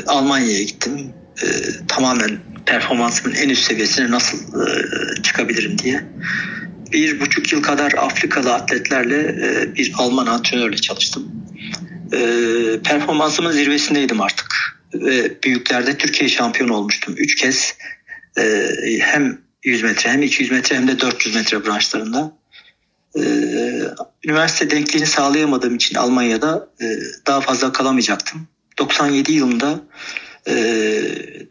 Almanya'ya 0.07 0.63
gittim 0.63 1.13
e, 1.43 1.47
tamamen 1.87 2.39
performansımın 2.65 3.35
en 3.35 3.49
üst 3.49 3.63
seviyesine 3.63 4.11
nasıl 4.11 4.37
e, 4.37 5.21
çıkabilirim 5.21 5.77
diye. 5.77 6.03
Bir 6.91 7.19
buçuk 7.19 7.53
yıl 7.53 7.63
kadar 7.63 7.93
Afrikalı 7.97 8.53
atletlerle 8.53 9.17
e, 9.17 9.75
bir 9.75 9.93
Alman 9.97 10.25
antrenörle 10.25 10.77
çalıştım. 10.77 11.31
E, 12.13 12.19
performansımın 12.83 13.51
zirvesindeydim 13.51 14.21
artık. 14.21 14.47
Ve 14.93 15.43
büyüklerde 15.43 15.97
Türkiye 15.97 16.29
şampiyonu 16.29 16.73
olmuştum. 16.73 17.15
Üç 17.17 17.35
kez 17.35 17.75
e, 18.37 18.67
hem 18.99 19.37
100 19.63 19.83
metre 19.83 20.09
hem 20.09 20.21
200 20.21 20.51
metre 20.51 20.75
hem 20.75 20.87
de 20.87 20.99
400 20.99 21.35
metre 21.35 21.65
branşlarında. 21.65 22.41
Ee, 23.15 23.21
üniversite 24.23 24.69
denkliğini 24.69 25.07
sağlayamadığım 25.07 25.75
için 25.75 25.95
Almanya'da 25.95 26.69
e, 26.81 26.85
daha 27.27 27.41
fazla 27.41 27.71
kalamayacaktım. 27.71 28.47
97 28.77 29.31
yılında 29.31 29.79
e, 30.47 30.55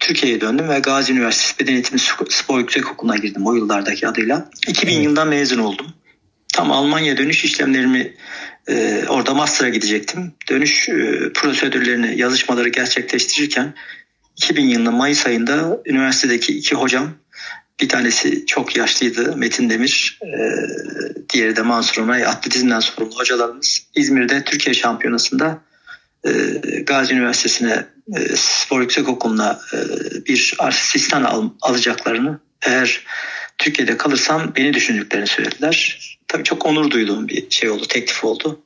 Türkiye'ye 0.01 0.41
döndüm 0.41 0.69
ve 0.69 0.79
Gazi 0.79 1.13
Üniversitesi 1.13 1.59
Beden 1.59 1.73
Eğitimi 1.73 2.01
Spor 2.29 2.59
Yüksek 2.59 2.93
Okulu'na 2.93 3.17
girdim 3.17 3.47
o 3.47 3.55
yıllardaki 3.55 4.09
adıyla. 4.09 4.51
2000 4.69 4.93
evet. 4.93 5.05
yılında 5.05 5.25
mezun 5.25 5.59
oldum. 5.59 5.87
Tam 6.55 6.73
Almanya 6.73 7.17
dönüş 7.17 7.45
işlemlerimi 7.45 8.15
e, 8.69 9.05
orada 9.09 9.35
master'a 9.35 9.69
gidecektim. 9.69 10.33
Dönüş 10.51 10.89
e, 10.89 11.33
prosedürlerini, 11.35 12.19
yazışmaları 12.19 12.69
gerçekleştirirken 12.69 13.75
2000 14.37 14.69
yılında 14.69 14.91
Mayıs 14.91 15.27
ayında 15.27 15.81
üniversitedeki 15.87 16.59
iki 16.59 16.75
hocam 16.75 17.11
bir 17.81 17.89
tanesi 17.89 18.47
çok 18.47 18.77
yaşlıydı 18.77 19.37
Metin 19.37 19.71
Demir, 19.71 20.19
e, 20.23 20.39
diğeri 21.33 21.57
de 21.57 21.63
Mansur 21.63 22.03
Onay 22.03 22.27
atletizmden 22.27 22.81
sorumlu 22.81 23.19
hocalarımız. 23.19 23.83
İzmir'de 23.95 24.45
Türkiye 24.45 24.75
Şampiyonası'nda 24.75 25.63
e, 26.25 26.31
Gazi 26.87 27.15
Üniversitesi'ne 27.15 27.87
spor 28.37 28.81
yüksek 28.81 29.09
okuluna 29.09 29.61
e, 29.73 29.77
bir 30.27 30.55
asistan 30.59 31.25
al, 31.25 31.51
alacaklarını 31.63 32.41
eğer 32.63 33.05
Türkiye'de 33.59 33.97
kalırsam 33.97 34.53
beni 34.57 34.75
düşündüklerini 34.75 35.27
söylediler. 35.27 35.99
Tabii 36.29 36.45
çok 36.45 36.67
onur 36.67 36.91
duyduğum 36.91 37.29
bir 37.29 37.51
şey 37.51 37.71
oldu, 37.71 37.89
teklif 37.89 38.25
oldu. 38.25 38.61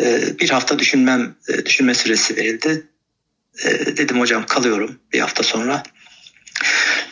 E, 0.00 0.38
bir 0.40 0.50
hafta 0.50 0.78
düşünmem, 0.78 1.34
e, 1.48 1.66
düşünme 1.66 1.94
süresi 1.94 2.36
verildi. 2.36 2.86
E, 3.64 3.96
dedim 3.96 4.20
hocam 4.20 4.46
kalıyorum 4.46 4.98
bir 5.12 5.20
hafta 5.20 5.42
sonra. 5.42 5.82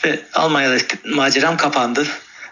Ve 0.05 0.21
Almanya'da 0.35 0.77
maceram 1.05 1.57
kapandı. 1.57 2.07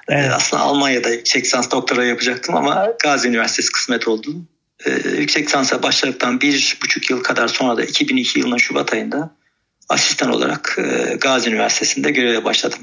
Evet. 0.09 0.31
Aslında 0.35 0.63
Almanya'da 0.63 1.11
yüksek 1.11 1.45
lisans 1.45 1.71
doktora 1.71 2.05
yapacaktım 2.05 2.57
ama 2.57 2.89
Gazi 3.03 3.29
Üniversitesi 3.29 3.73
kısmet 3.73 4.09
oldu 4.09 4.37
e, 4.37 4.52
yüksek 5.19 5.47
lisansa 5.47 5.83
başladıktan 5.83 6.41
bir 6.41 6.79
buçuk 6.83 7.11
yıl 7.11 7.23
kadar 7.23 7.49
sonra 7.49 7.77
da 7.77 7.85
2002 7.85 8.39
yılının 8.39 8.57
Şubat 8.57 8.93
ayında 8.93 9.37
asistan 9.89 10.31
olarak 10.31 10.79
e, 10.79 11.15
Gazi 11.15 11.51
Üniversitesi'nde 11.51 12.11
göreve 12.11 12.45
başladım. 12.45 12.79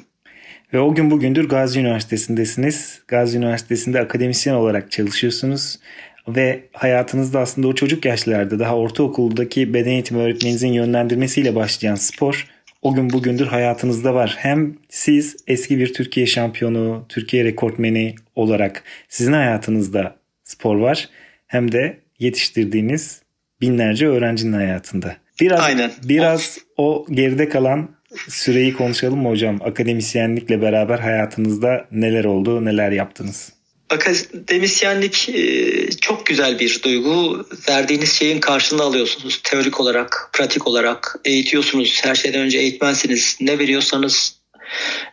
Ve 0.73 0.79
o 0.79 0.95
gün 0.95 1.11
bugündür 1.11 1.49
Gazi 1.49 1.79
Üniversitesi'ndesiniz. 1.79 3.01
Gazi 3.07 3.37
Üniversitesi'nde 3.37 3.99
akademisyen 3.99 4.53
olarak 4.53 4.91
çalışıyorsunuz. 4.91 5.79
Ve 6.27 6.63
hayatınızda 6.73 7.39
aslında 7.39 7.67
o 7.67 7.75
çocuk 7.75 8.05
yaşlarda 8.05 8.59
daha 8.59 8.75
ortaokuldaki 8.75 9.73
beden 9.73 9.91
eğitimi 9.91 10.21
öğretmeninizin 10.21 10.73
yönlendirmesiyle 10.73 11.55
başlayan 11.55 11.95
spor 11.95 12.47
o 12.81 12.93
gün 12.95 13.09
bugündür 13.09 13.47
hayatınızda 13.47 14.13
var. 14.13 14.35
Hem 14.39 14.77
siz 14.89 15.37
eski 15.47 15.77
bir 15.77 15.93
Türkiye 15.93 16.25
şampiyonu, 16.25 17.05
Türkiye 17.09 17.43
rekortmeni 17.43 18.15
olarak 18.35 18.83
sizin 19.09 19.33
hayatınızda 19.33 20.15
spor 20.43 20.75
var 20.75 21.09
hem 21.49 21.71
de 21.71 21.99
yetiştirdiğiniz 22.19 23.21
binlerce 23.61 24.07
öğrencinin 24.07 24.53
hayatında. 24.53 25.15
Biraz 25.39 25.59
Aynen. 25.59 25.91
biraz 26.03 26.57
o 26.77 27.05
geride 27.11 27.49
kalan 27.49 27.89
süreyi 28.29 28.73
konuşalım 28.73 29.21
mı 29.21 29.29
hocam? 29.29 29.59
Akademisyenlikle 29.63 30.61
beraber 30.61 30.99
hayatınızda 30.99 31.87
neler 31.91 32.23
oldu, 32.23 32.65
neler 32.65 32.91
yaptınız? 32.91 33.53
Akademisyenlik 33.89 35.29
e, 35.29 35.91
çok 35.91 36.25
güzel 36.25 36.59
bir 36.59 36.83
duygu. 36.83 37.45
Verdiğiniz 37.69 38.11
şeyin 38.11 38.39
karşılığını 38.39 38.83
alıyorsunuz. 38.83 39.41
Teorik 39.43 39.79
olarak, 39.79 40.29
pratik 40.33 40.67
olarak 40.67 41.15
eğitiyorsunuz. 41.25 42.01
Her 42.03 42.15
şeyden 42.15 42.41
önce 42.41 42.59
eğitmensiniz. 42.59 43.37
Ne 43.41 43.59
veriyorsanız 43.59 44.39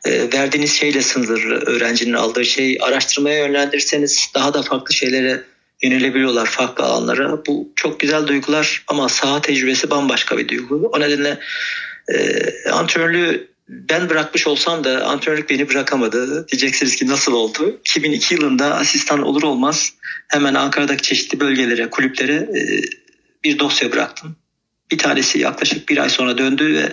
e, 0.04 0.32
verdiğiniz 0.32 0.72
şeyle 0.72 1.02
sınırlı 1.02 1.54
öğrencinin 1.54 2.12
aldığı 2.12 2.44
şey. 2.44 2.78
Araştırmaya 2.80 3.38
yönlendirirseniz 3.38 4.30
daha 4.34 4.54
da 4.54 4.62
farklı 4.62 4.94
şeylere 4.94 5.42
yönelebiliyorlar 5.82 6.46
farklı 6.46 6.84
alanlara. 6.84 7.46
Bu 7.46 7.72
çok 7.76 8.00
güzel 8.00 8.26
duygular 8.26 8.84
ama 8.86 9.08
saha 9.08 9.40
tecrübesi 9.40 9.90
bambaşka 9.90 10.38
bir 10.38 10.48
duygu. 10.48 10.90
O 10.94 11.00
nedenle 11.00 11.38
e, 12.08 12.70
antrenörlüğü 12.70 13.48
ben 13.68 14.08
bırakmış 14.08 14.46
olsam 14.46 14.84
da 14.84 15.06
antrenörlük 15.06 15.50
beni 15.50 15.68
bırakamadı. 15.68 16.48
Diyeceksiniz 16.48 16.96
ki 16.96 17.06
nasıl 17.06 17.32
oldu? 17.32 17.80
2002 17.80 18.34
yılında 18.34 18.74
asistan 18.74 19.22
olur 19.22 19.42
olmaz 19.42 19.92
hemen 20.28 20.54
Ankara'daki 20.54 21.02
çeşitli 21.02 21.40
bölgelere, 21.40 21.90
kulüplere 21.90 22.34
e, 22.34 22.60
bir 23.44 23.58
dosya 23.58 23.92
bıraktım. 23.92 24.36
Bir 24.90 24.98
tanesi 24.98 25.38
yaklaşık 25.38 25.88
bir 25.88 25.98
ay 25.98 26.08
sonra 26.08 26.38
döndü 26.38 26.74
ve 26.74 26.92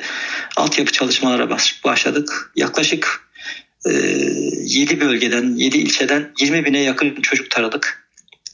altyapı 0.55 0.91
çalışmalara 0.91 1.57
başladık. 1.83 2.51
Yaklaşık 2.55 3.23
7 3.85 5.01
bölgeden, 5.01 5.55
7 5.55 5.77
ilçeden 5.77 6.31
20 6.39 6.65
bine 6.65 6.83
yakın 6.83 7.21
çocuk 7.21 7.51
taradık. 7.51 8.02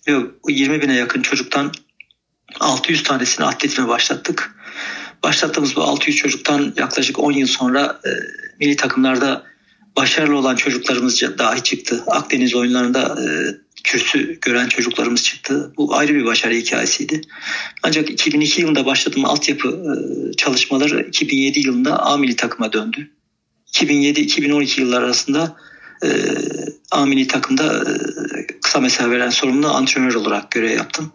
Ve 0.10 0.26
20 0.48 0.82
bine 0.82 0.96
yakın 0.96 1.22
çocuktan 1.22 1.72
600 2.60 3.04
tanesini 3.04 3.46
atletime 3.46 3.88
başlattık. 3.88 4.56
Başlattığımız 5.24 5.76
bu 5.76 5.82
600 5.82 6.18
çocuktan 6.18 6.74
yaklaşık 6.78 7.20
10 7.20 7.32
yıl 7.32 7.48
sonra 7.48 8.00
e, 8.06 8.10
milli 8.60 8.76
takımlarda 8.76 9.44
başarılı 9.96 10.38
olan 10.38 10.56
çocuklarımız 10.56 11.22
dahi 11.38 11.64
çıktı. 11.64 12.04
Akdeniz 12.08 12.56
oyunlarında 12.56 13.18
e, 13.22 13.26
kürsü 13.84 14.40
gören 14.42 14.68
çocuklarımız 14.68 15.24
çıktı. 15.24 15.74
Bu 15.78 15.96
ayrı 15.96 16.16
bir 16.16 16.26
başarı 16.26 16.54
hikayesiydi. 16.54 17.22
Ancak 17.84 18.10
2002 18.10 18.62
yılında 18.62 18.86
başladığım 18.86 19.26
altyapı 19.26 19.68
e, 19.68 19.92
çalışmaları 20.34 21.02
2007 21.02 21.60
yılında 21.60 22.00
A 22.00 22.18
milli 22.18 22.36
takıma 22.36 22.74
döndü. 22.74 23.12
2007-2012 23.74 24.82
yıllar 24.82 25.02
arasında 25.02 25.56
e, 26.04 26.08
A 26.92 27.06
milli 27.06 27.28
takımda 27.28 27.64
e, 27.66 28.48
kısa 28.62 28.80
mesafe 28.80 29.12
veren 29.12 29.30
sorumlu 29.30 29.68
antrenör 29.68 30.16
olarak 30.16 30.52
görev 30.52 30.78
yaptım. 30.78 31.12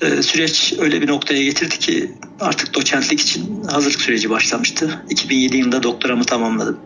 E, 0.00 0.22
süreç 0.22 0.74
öyle 0.78 1.02
bir 1.02 1.08
noktaya 1.08 1.42
getirdi 1.42 1.78
ki 1.78 2.10
artık 2.40 2.74
doçentlik 2.74 3.20
için 3.20 3.64
hazırlık 3.64 4.00
süreci 4.00 4.30
başlamıştı. 4.30 5.02
2007 5.10 5.56
yılında 5.56 5.82
doktoramı 5.82 6.24
tamamladım. 6.24 6.80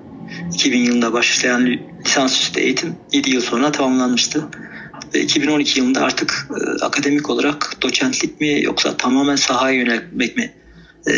2000 0.54 0.78
yılında 0.78 1.12
başlayan 1.12 1.78
lisansüstü 2.06 2.60
eğitim 2.60 2.96
7 3.12 3.30
yıl 3.30 3.40
sonra 3.40 3.72
tamamlanmıştı. 3.72 4.44
Ve 5.14 5.20
2012 5.20 5.80
yılında 5.80 6.00
artık 6.00 6.48
e, 6.50 6.84
akademik 6.84 7.30
olarak 7.30 7.76
doçentlik 7.82 8.40
mi 8.40 8.62
yoksa 8.62 8.96
tamamen 8.96 9.36
sahaya 9.36 9.76
yönelmek 9.76 10.36
mi 10.36 10.54
e, 11.06 11.12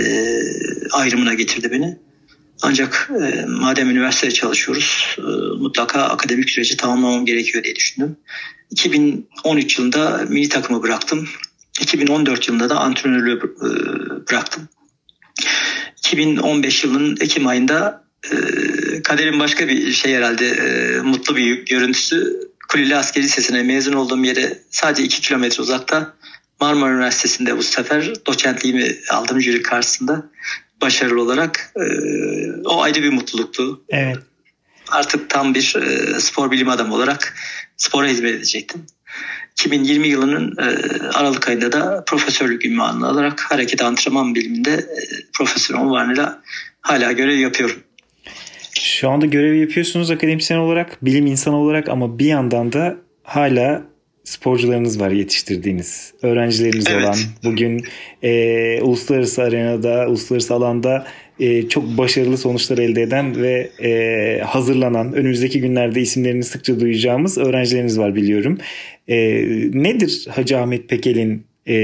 ayrımına 0.92 1.34
getirdi 1.34 1.70
beni. 1.70 2.05
Ancak 2.62 3.10
e, 3.22 3.44
madem 3.48 3.90
üniversitede 3.90 4.30
çalışıyoruz 4.30 5.16
e, 5.18 5.22
mutlaka 5.58 6.02
akademik 6.02 6.50
süreci 6.50 6.76
tamamlamam 6.76 7.26
gerekiyor 7.26 7.64
diye 7.64 7.76
düşündüm. 7.76 8.16
2013 8.70 9.78
yılında 9.78 10.24
milli 10.28 10.48
takımı 10.48 10.82
bıraktım. 10.82 11.28
2014 11.80 12.48
yılında 12.48 12.70
da 12.70 12.80
antrenörlüğü 12.80 13.36
e, 13.36 13.68
bıraktım. 14.30 14.68
2015 15.98 16.84
yılının 16.84 17.16
Ekim 17.20 17.46
ayında 17.46 18.04
e, 18.32 18.36
kaderin 19.02 19.40
başka 19.40 19.68
bir 19.68 19.92
şey 19.92 20.14
herhalde 20.14 20.48
e, 20.48 21.00
mutlu 21.00 21.36
bir 21.36 21.66
görüntüsü 21.66 22.40
Kuleli 22.68 22.96
Askeri 22.96 23.24
Lisesi'ne 23.24 23.62
mezun 23.62 23.92
olduğum 23.92 24.24
yere 24.24 24.58
sadece 24.70 25.02
2 25.02 25.20
kilometre 25.20 25.62
uzakta 25.62 26.16
Marmara 26.60 26.92
Üniversitesi'nde 26.92 27.56
bu 27.56 27.62
sefer 27.62 28.26
doçentliğimi 28.26 28.96
aldım 29.10 29.40
jüri 29.40 29.62
karşısında 29.62 30.30
başarılı 30.80 31.22
olarak. 31.22 31.72
E, 31.76 31.84
o 32.64 32.82
ayrı 32.82 33.02
bir 33.02 33.12
mutluluktu. 33.12 33.84
Evet. 33.88 34.16
Artık 34.90 35.30
tam 35.30 35.54
bir 35.54 35.76
e, 35.76 36.20
spor 36.20 36.50
bilim 36.50 36.68
adamı 36.68 36.94
olarak 36.94 37.34
spora 37.76 38.06
hizmet 38.06 38.34
edecektim. 38.34 38.86
2020 39.52 40.08
yılının 40.08 40.56
e, 40.58 40.66
Aralık 41.08 41.48
ayında 41.48 41.72
da 41.72 42.04
profesörlük 42.06 42.64
ünvanını 42.64 43.08
alarak 43.08 43.40
hareket 43.40 43.82
antrenman 43.82 44.34
biliminde 44.34 44.72
e, 44.72 45.00
profesör 45.32 45.74
unvanıyla 45.74 46.42
hala 46.80 47.12
görev 47.12 47.38
yapıyorum. 47.38 47.76
Şu 48.80 49.10
anda 49.10 49.26
görev 49.26 49.54
yapıyorsunuz 49.54 50.10
akademisyen 50.10 50.58
olarak, 50.58 51.04
bilim 51.04 51.26
insanı 51.26 51.56
olarak 51.56 51.88
ama 51.88 52.18
bir 52.18 52.26
yandan 52.26 52.72
da 52.72 52.96
hala 53.22 53.82
sporcularınız 54.26 55.00
var 55.00 55.10
yetiştirdiğiniz. 55.10 56.12
Öğrencileriniz 56.22 56.84
evet. 56.90 57.04
olan 57.04 57.16
bugün 57.44 57.84
e, 58.22 58.80
uluslararası 58.82 59.42
arenada, 59.42 60.06
uluslararası 60.08 60.54
alanda 60.54 61.06
e, 61.40 61.68
çok 61.68 61.84
başarılı 61.84 62.38
sonuçlar 62.38 62.78
elde 62.78 63.02
eden 63.02 63.42
ve 63.42 63.70
e, 63.82 64.40
hazırlanan, 64.40 65.12
önümüzdeki 65.12 65.60
günlerde 65.60 66.00
isimlerini 66.00 66.44
sıkça 66.44 66.80
duyacağımız 66.80 67.38
öğrencileriniz 67.38 67.98
var 67.98 68.14
biliyorum. 68.14 68.58
E, 69.08 69.16
nedir 69.72 70.26
Hacı 70.30 70.58
Ahmet 70.58 70.88
Pekel'in 70.88 71.46
e, 71.66 71.76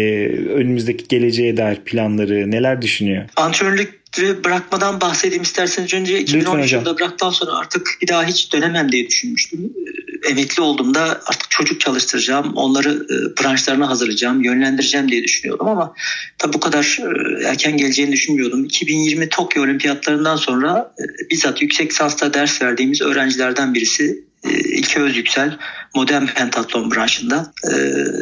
önümüzdeki 0.49 1.09
geleceğe 1.09 1.57
dair 1.57 1.77
planları, 1.77 2.51
neler 2.51 2.83
düşünüyor? 2.83 3.25
Antrenörlük 3.37 4.02
bırakmadan 4.18 5.01
bahsedeyim 5.01 5.42
isterseniz 5.42 5.94
önce 5.94 6.20
2013 6.20 6.72
yılında 6.72 6.98
bıraktıktan 6.98 7.31
sonra 7.31 7.53
artık 7.53 7.98
bir 8.03 8.09
daha 8.09 8.25
hiç 8.25 8.53
dönemem 8.53 8.92
diye 8.92 9.07
düşünmüştüm. 9.07 9.72
Ee, 9.77 10.31
emekli 10.31 10.62
olduğumda 10.62 11.01
artık 11.03 11.51
çocuk 11.51 11.81
çalıştıracağım, 11.81 12.53
onları 12.55 12.90
e, 12.90 13.42
branşlarına 13.42 13.88
hazırlayacağım, 13.88 14.44
yönlendireceğim 14.44 15.09
diye 15.09 15.25
düşünüyordum 15.25 15.68
ama 15.68 15.94
tabi 16.38 16.53
bu 16.53 16.61
kadar 16.61 16.98
e, 17.01 17.44
erken 17.44 17.77
geleceğini 17.77 18.12
düşünmüyordum. 18.12 18.64
2020 18.64 19.29
Tokyo 19.29 19.62
Olimpiyatlarından 19.62 20.37
sonra 20.37 20.94
e, 20.98 21.31
bizzat 21.31 21.62
yüksek 21.62 21.90
lisansta 21.90 22.35
ders 22.35 22.62
verdiğimiz 22.62 23.03
öğrencilerden 23.03 23.75
birisi 23.75 24.25
İlke 24.64 25.01
Özyüksel 25.01 25.59
modern 25.94 26.27
pentatlon 26.27 26.90
branşında. 26.90 27.53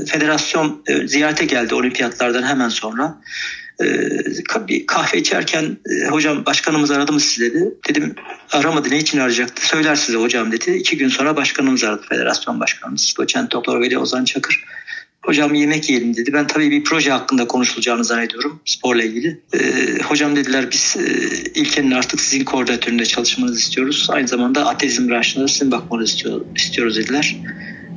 Federasyon 0.07 0.85
ziyarete 1.07 1.45
geldi 1.45 1.75
olimpiyatlardan 1.75 2.43
hemen 2.43 2.69
sonra. 2.69 3.21
Ee, 3.83 4.69
bir 4.69 4.87
kahve 4.87 5.19
içerken 5.19 5.77
e, 5.91 6.09
hocam 6.09 6.47
başkanımız 6.47 6.91
aradı 6.91 7.13
mı 7.13 7.21
sizi 7.21 7.51
dedi. 7.51 7.75
Dedim 7.89 8.15
aramadı 8.53 8.91
ne 8.91 8.99
için 8.99 9.19
arayacaktı 9.19 9.67
söyler 9.67 9.95
size 9.95 10.19
hocam 10.19 10.53
dedi. 10.53 10.71
İki 10.71 10.97
gün 10.97 11.09
sonra 11.09 11.37
başkanımız 11.37 11.85
aradı 11.85 12.03
federasyon 12.09 12.61
başkanımız. 12.61 13.15
Doçent 13.19 13.53
Doktor 13.53 13.81
Veli 13.81 13.99
Ozan 13.99 14.25
Çakır. 14.25 14.65
Hocam 15.23 15.55
yemek 15.55 15.91
yiyelim 15.91 16.17
dedi. 16.17 16.33
Ben 16.33 16.47
tabii 16.47 16.71
bir 16.71 16.85
proje 16.85 17.11
hakkında 17.11 17.47
konuşulacağını 17.47 18.05
zannediyorum 18.05 18.61
sporla 18.65 19.03
ilgili. 19.03 19.41
Ee, 19.55 20.03
hocam 20.03 20.37
dediler 20.37 20.71
biz 20.71 20.97
e, 20.99 21.03
ilkenin 21.55 21.91
artık 21.91 22.21
sizin 22.21 22.45
koordinatöründe 22.45 23.05
çalışmanızı 23.05 23.59
istiyoruz. 23.59 24.07
Aynı 24.11 24.29
zamanda 24.29 24.67
atletizm 24.67 25.09
branşında 25.09 25.49
sizin 25.49 25.71
bakmanızı 25.71 26.13
istiyor, 26.13 26.41
istiyoruz 26.57 26.97
dediler. 26.97 27.37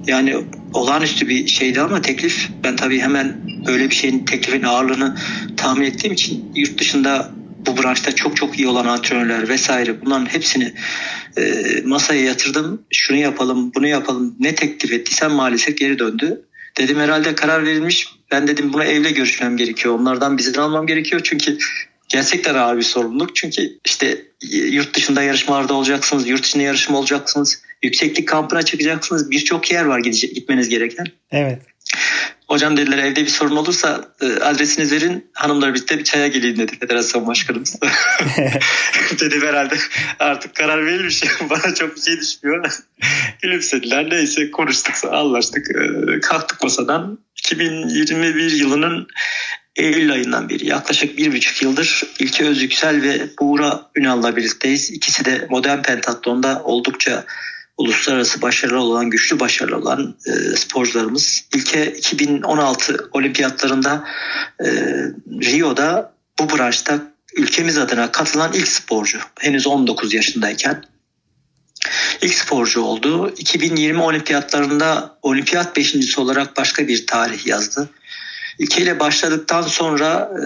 Yani 0.07 0.35
olağanüstü 0.73 1.27
bir 1.27 1.47
şeydi 1.47 1.81
ama 1.81 2.01
teklif 2.01 2.49
ben 2.63 2.75
tabii 2.75 2.99
hemen 2.99 3.41
böyle 3.67 3.89
bir 3.89 3.95
şeyin 3.95 4.25
teklifin 4.25 4.63
ağırlığını 4.63 5.17
tahmin 5.57 5.85
ettiğim 5.85 6.13
için 6.13 6.51
yurt 6.55 6.79
dışında 6.79 7.31
bu 7.65 7.83
branşta 7.83 8.11
çok 8.11 8.37
çok 8.37 8.59
iyi 8.59 8.67
olan 8.67 8.85
antrenörler 8.85 9.49
vesaire 9.49 10.01
bunların 10.01 10.25
hepsini 10.25 10.73
e, 11.37 11.63
masaya 11.85 12.21
yatırdım. 12.21 12.85
Şunu 12.91 13.17
yapalım, 13.17 13.71
bunu 13.75 13.87
yapalım. 13.87 14.35
Ne 14.39 14.55
teklif 14.55 14.91
ettiysem 14.91 15.31
maalesef 15.31 15.77
geri 15.77 15.99
döndü. 15.99 16.45
Dedim 16.77 16.99
herhalde 16.99 17.35
karar 17.35 17.65
verilmiş. 17.65 18.07
Ben 18.31 18.47
dedim 18.47 18.73
buna 18.73 18.83
evle 18.83 19.11
görüşmem 19.11 19.57
gerekiyor. 19.57 19.99
Onlardan 19.99 20.37
bizden 20.37 20.61
almam 20.61 20.87
gerekiyor. 20.87 21.21
Çünkü 21.23 21.57
gerçekten 22.13 22.55
ağır 22.55 22.77
bir 22.77 22.83
sorumluluk. 22.83 23.35
Çünkü 23.35 23.79
işte 23.85 24.21
yurt 24.51 24.95
dışında 24.95 25.23
yarışmalarda 25.23 25.73
olacaksınız, 25.73 26.27
yurt 26.27 26.45
içinde 26.45 26.63
yarışma 26.63 26.97
olacaksınız, 26.97 27.61
yükseklik 27.83 28.27
kampına 28.27 28.61
çıkacaksınız. 28.61 29.31
Birçok 29.31 29.71
yer 29.71 29.85
var 29.85 29.99
gidecek, 29.99 30.35
gitmeniz 30.35 30.69
gereken. 30.69 31.05
Evet. 31.31 31.61
Hocam 32.47 32.77
dediler 32.77 32.97
evde 32.97 33.21
bir 33.21 33.29
sorun 33.29 33.55
olursa 33.55 34.15
e, 34.21 34.25
adresinizi 34.25 34.95
verin 34.95 35.31
hanımlar 35.33 35.73
birlikte 35.73 35.99
bir 35.99 36.03
çaya 36.03 36.27
geleyim 36.27 36.57
dedi 36.57 36.79
federasyon 36.79 37.27
başkanımız. 37.27 37.75
Dedim 39.19 39.41
herhalde 39.41 39.75
artık 40.19 40.55
karar 40.55 40.85
verilmiş 40.85 41.23
bana 41.49 41.75
çok 41.75 41.95
bir 41.95 42.01
şey 42.01 42.17
düşmüyor. 42.17 42.65
Gülümsediler 43.41 44.09
neyse 44.09 44.51
konuştuk 44.51 45.13
anlaştık 45.13 45.67
e, 45.75 46.19
kalktık 46.19 46.63
masadan. 46.63 47.19
2021 47.43 48.51
yılının 48.51 49.07
Eylül 49.75 50.11
ayından 50.11 50.49
beri 50.49 50.67
yaklaşık 50.67 51.17
bir 51.17 51.33
buçuk 51.33 51.61
yıldır 51.61 52.03
İlke 52.19 52.45
Özyüksel 52.45 53.01
ve 53.01 53.29
Buğra 53.39 53.81
Ünal'la 53.95 54.35
birlikteyiz. 54.35 54.91
İkisi 54.91 55.25
de 55.25 55.47
modern 55.49 55.81
pentatlonda 55.81 56.61
oldukça 56.63 57.25
uluslararası 57.77 58.41
başarılı 58.41 58.79
olan, 58.79 59.09
güçlü 59.09 59.39
başarılı 59.39 59.77
olan 59.77 60.15
e, 60.27 60.55
sporcularımız. 60.55 61.45
İlke 61.55 61.91
2016 61.91 63.09
olimpiyatlarında 63.11 64.03
e, 64.59 64.65
Rio'da 65.41 66.13
bu 66.39 66.57
branşta 66.57 67.01
ülkemiz 67.37 67.77
adına 67.77 68.11
katılan 68.11 68.53
ilk 68.53 68.67
sporcu. 68.67 69.19
Henüz 69.39 69.67
19 69.67 70.13
yaşındayken 70.13 70.83
ilk 72.21 72.33
sporcu 72.33 72.81
oldu. 72.81 73.33
2020 73.37 74.01
olimpiyatlarında 74.01 75.17
olimpiyat 75.21 75.75
beşincisi 75.75 76.21
olarak 76.21 76.57
başka 76.57 76.87
bir 76.87 77.07
tarih 77.07 77.47
yazdı. 77.47 77.89
İlkeyle 78.59 78.99
başladıktan 78.99 79.61
sonra 79.61 80.31
e, 80.39 80.43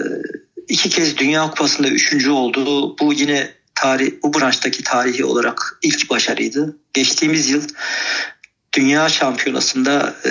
iki 0.68 0.88
kez 0.88 1.16
Dünya 1.16 1.50
Kupası'nda 1.50 1.88
üçüncü 1.88 2.30
oldu. 2.30 2.96
Bu 2.98 3.12
yine 3.12 3.50
tarih, 3.74 4.12
bu 4.22 4.34
branştaki 4.34 4.82
tarihi 4.82 5.24
olarak 5.24 5.78
ilk 5.82 6.10
başarıydı. 6.10 6.76
Geçtiğimiz 6.92 7.50
yıl 7.50 7.62
Dünya 8.72 9.08
Şampiyonası'nda 9.08 10.14
e, 10.24 10.30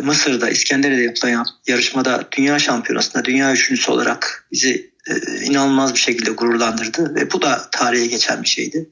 Mısır'da 0.00 0.50
İskender'de 0.50 1.02
yapılan 1.02 1.46
yarışmada 1.66 2.28
Dünya 2.36 2.58
Şampiyonası'nda 2.58 3.24
dünya 3.24 3.52
üçüncüsü 3.52 3.90
olarak 3.90 4.46
bizi 4.52 4.90
e, 5.10 5.44
inanılmaz 5.44 5.94
bir 5.94 5.98
şekilde 5.98 6.30
gururlandırdı 6.30 7.14
ve 7.14 7.30
bu 7.32 7.42
da 7.42 7.68
tarihe 7.70 8.06
geçen 8.06 8.42
bir 8.42 8.48
şeydi. 8.48 8.90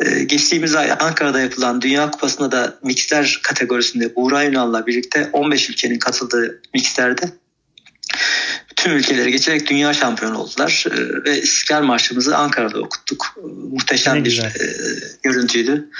E, 0.00 0.24
geçtiğimiz 0.24 0.74
ay 0.74 0.92
Ankara'da 1.00 1.40
yapılan 1.40 1.82
Dünya 1.82 2.10
Kupası'nda 2.10 2.52
da 2.52 2.78
mixler 2.82 3.40
kategorisinde 3.42 4.16
Buğra 4.16 4.44
Ünal'la 4.44 4.86
birlikte 4.86 5.30
15 5.32 5.70
ülkenin 5.70 5.98
katıldığı 5.98 6.62
mixlerde 6.74 7.32
tüm 8.76 8.92
ülkeleri 8.92 9.32
geçerek 9.32 9.70
dünya 9.70 9.94
şampiyonu 9.94 10.38
oldular 10.38 10.84
e, 10.90 11.24
ve 11.24 11.42
İstiklal 11.42 11.82
Marşımızı 11.82 12.36
Ankara'da 12.36 12.78
okuttuk. 12.80 13.26
E, 13.36 13.40
muhteşem 13.72 14.14
ne 14.14 14.18
bir 14.18 14.30
güzel. 14.30 14.46
e, 14.46 14.66
görüntüydü. 15.22 15.90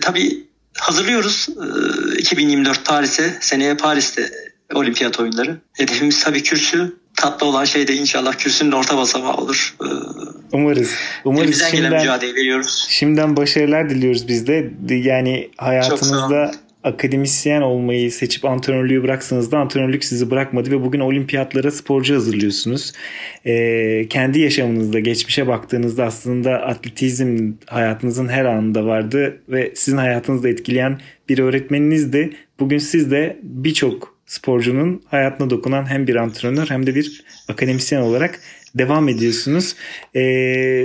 Tabii 0.00 0.46
hazırlıyoruz 0.78 1.48
e, 2.14 2.18
2024 2.18 2.84
Paris'e, 2.84 3.38
seneye 3.40 3.76
Paris'te 3.76 4.30
olimpiyat 4.74 5.20
oyunları. 5.20 5.60
Hedefimiz 5.72 6.24
tabii 6.24 6.42
kürsü. 6.42 6.92
Tatlı 7.16 7.46
olan 7.46 7.64
şey 7.64 7.88
de 7.88 7.94
inşallah 7.94 8.32
kürsünün 8.32 8.72
orta 8.72 8.96
basamağı 8.96 9.36
olur. 9.36 9.76
E, 9.82 9.88
Umarız. 10.52 10.94
Umarız 11.24 11.62
şimdiden, 11.62 11.90
gelen 11.90 12.00
mücadele 12.00 12.34
veriyoruz. 12.34 12.86
Şimdiden 12.88 13.36
başarılar 13.36 13.90
diliyoruz 13.90 14.28
biz 14.28 14.46
de. 14.46 14.70
Yani 14.88 15.50
hayatınızda 15.56 16.52
akademisyen 16.84 17.60
olmayı 17.60 18.12
seçip 18.12 18.44
antrenörlüğü 18.44 19.02
bıraksanız 19.02 19.52
da 19.52 19.58
antrenörlük 19.58 20.04
sizi 20.04 20.30
bırakmadı 20.30 20.70
ve 20.70 20.84
bugün 20.84 21.00
olimpiyatlara 21.00 21.70
sporcu 21.70 22.14
hazırlıyorsunuz. 22.14 22.92
Ee, 23.46 24.06
kendi 24.10 24.38
yaşamınızda 24.38 25.00
geçmişe 25.00 25.46
baktığınızda 25.46 26.04
aslında 26.04 26.52
atletizm 26.52 27.52
hayatınızın 27.66 28.28
her 28.28 28.44
anında 28.44 28.86
vardı 28.86 29.40
ve 29.48 29.72
sizin 29.74 29.98
hayatınızda 29.98 30.48
etkileyen 30.48 31.00
bir 31.28 31.38
öğretmeniniz 31.38 32.12
de 32.12 32.30
bugün 32.60 32.78
siz 32.78 33.10
de 33.10 33.38
birçok 33.42 34.13
sporcunun 34.34 35.02
hayatına 35.06 35.50
dokunan 35.50 35.90
hem 35.90 36.06
bir 36.06 36.16
antrenör 36.16 36.70
hem 36.70 36.86
de 36.86 36.94
bir 36.94 37.24
akademisyen 37.48 38.00
olarak 38.00 38.40
devam 38.74 39.08
ediyorsunuz. 39.08 39.76
Ee, 40.14 40.20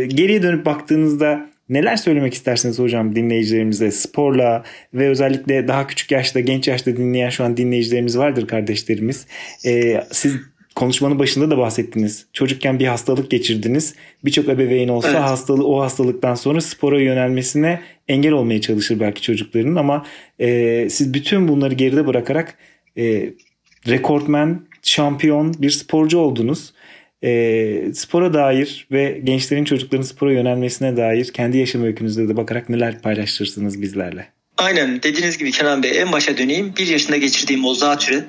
geriye 0.09 0.43
dönüp 0.43 0.65
baktığınızda 0.65 1.49
Neler 1.69 1.95
söylemek 1.95 2.33
istersiniz 2.33 2.79
hocam 2.79 3.15
dinleyicilerimize 3.15 3.91
sporla 3.91 4.63
ve 4.93 5.09
özellikle 5.09 5.67
daha 5.67 5.87
küçük 5.87 6.11
yaşta, 6.11 6.39
genç 6.39 6.67
yaşta 6.67 6.97
dinleyen 6.97 7.29
şu 7.29 7.43
an 7.43 7.57
dinleyicilerimiz 7.57 8.17
vardır 8.17 8.47
kardeşlerimiz. 8.47 9.25
Ee, 9.65 10.03
siz 10.11 10.35
konuşmanın 10.75 11.19
başında 11.19 11.51
da 11.51 11.57
bahsettiniz. 11.57 12.25
Çocukken 12.33 12.79
bir 12.79 12.87
hastalık 12.87 13.31
geçirdiniz. 13.31 13.95
Birçok 14.25 14.49
ebeveyn 14.49 14.87
olsa 14.87 15.09
evet. 15.09 15.19
hastalığı 15.19 15.67
o 15.67 15.81
hastalıktan 15.81 16.35
sonra 16.35 16.61
spora 16.61 17.01
yönelmesine 17.01 17.81
engel 18.07 18.31
olmaya 18.31 18.61
çalışır 18.61 18.99
belki 18.99 19.21
çocukların 19.21 19.75
ama 19.75 20.05
e, 20.39 20.87
siz 20.89 21.13
bütün 21.13 21.47
bunları 21.47 21.73
geride 21.73 22.07
bırakarak 22.07 22.55
e, 22.99 23.33
rekortmen, 23.87 24.61
şampiyon 24.83 25.53
bir 25.61 25.69
sporcu 25.69 26.17
oldunuz 26.17 26.73
e, 27.23 27.93
spora 27.93 28.33
dair 28.33 28.87
ve 28.91 29.21
gençlerin 29.23 29.63
çocukların 29.63 30.03
spora 30.03 30.33
yönelmesine 30.33 30.97
dair 30.97 31.33
kendi 31.33 31.57
yaşam 31.57 31.83
öykünüzde 31.83 32.29
de 32.29 32.37
bakarak 32.37 32.69
neler 32.69 33.01
paylaştırsınız 33.01 33.81
bizlerle? 33.81 34.27
Aynen 34.57 35.03
dediğiniz 35.03 35.37
gibi 35.37 35.51
Kenan 35.51 35.83
Bey 35.83 36.01
en 36.01 36.11
başa 36.11 36.37
döneyim. 36.37 36.73
Bir 36.77 36.87
yaşında 36.87 37.17
geçirdiğim 37.17 37.65
o 37.65 37.73
zatürre 37.73 38.25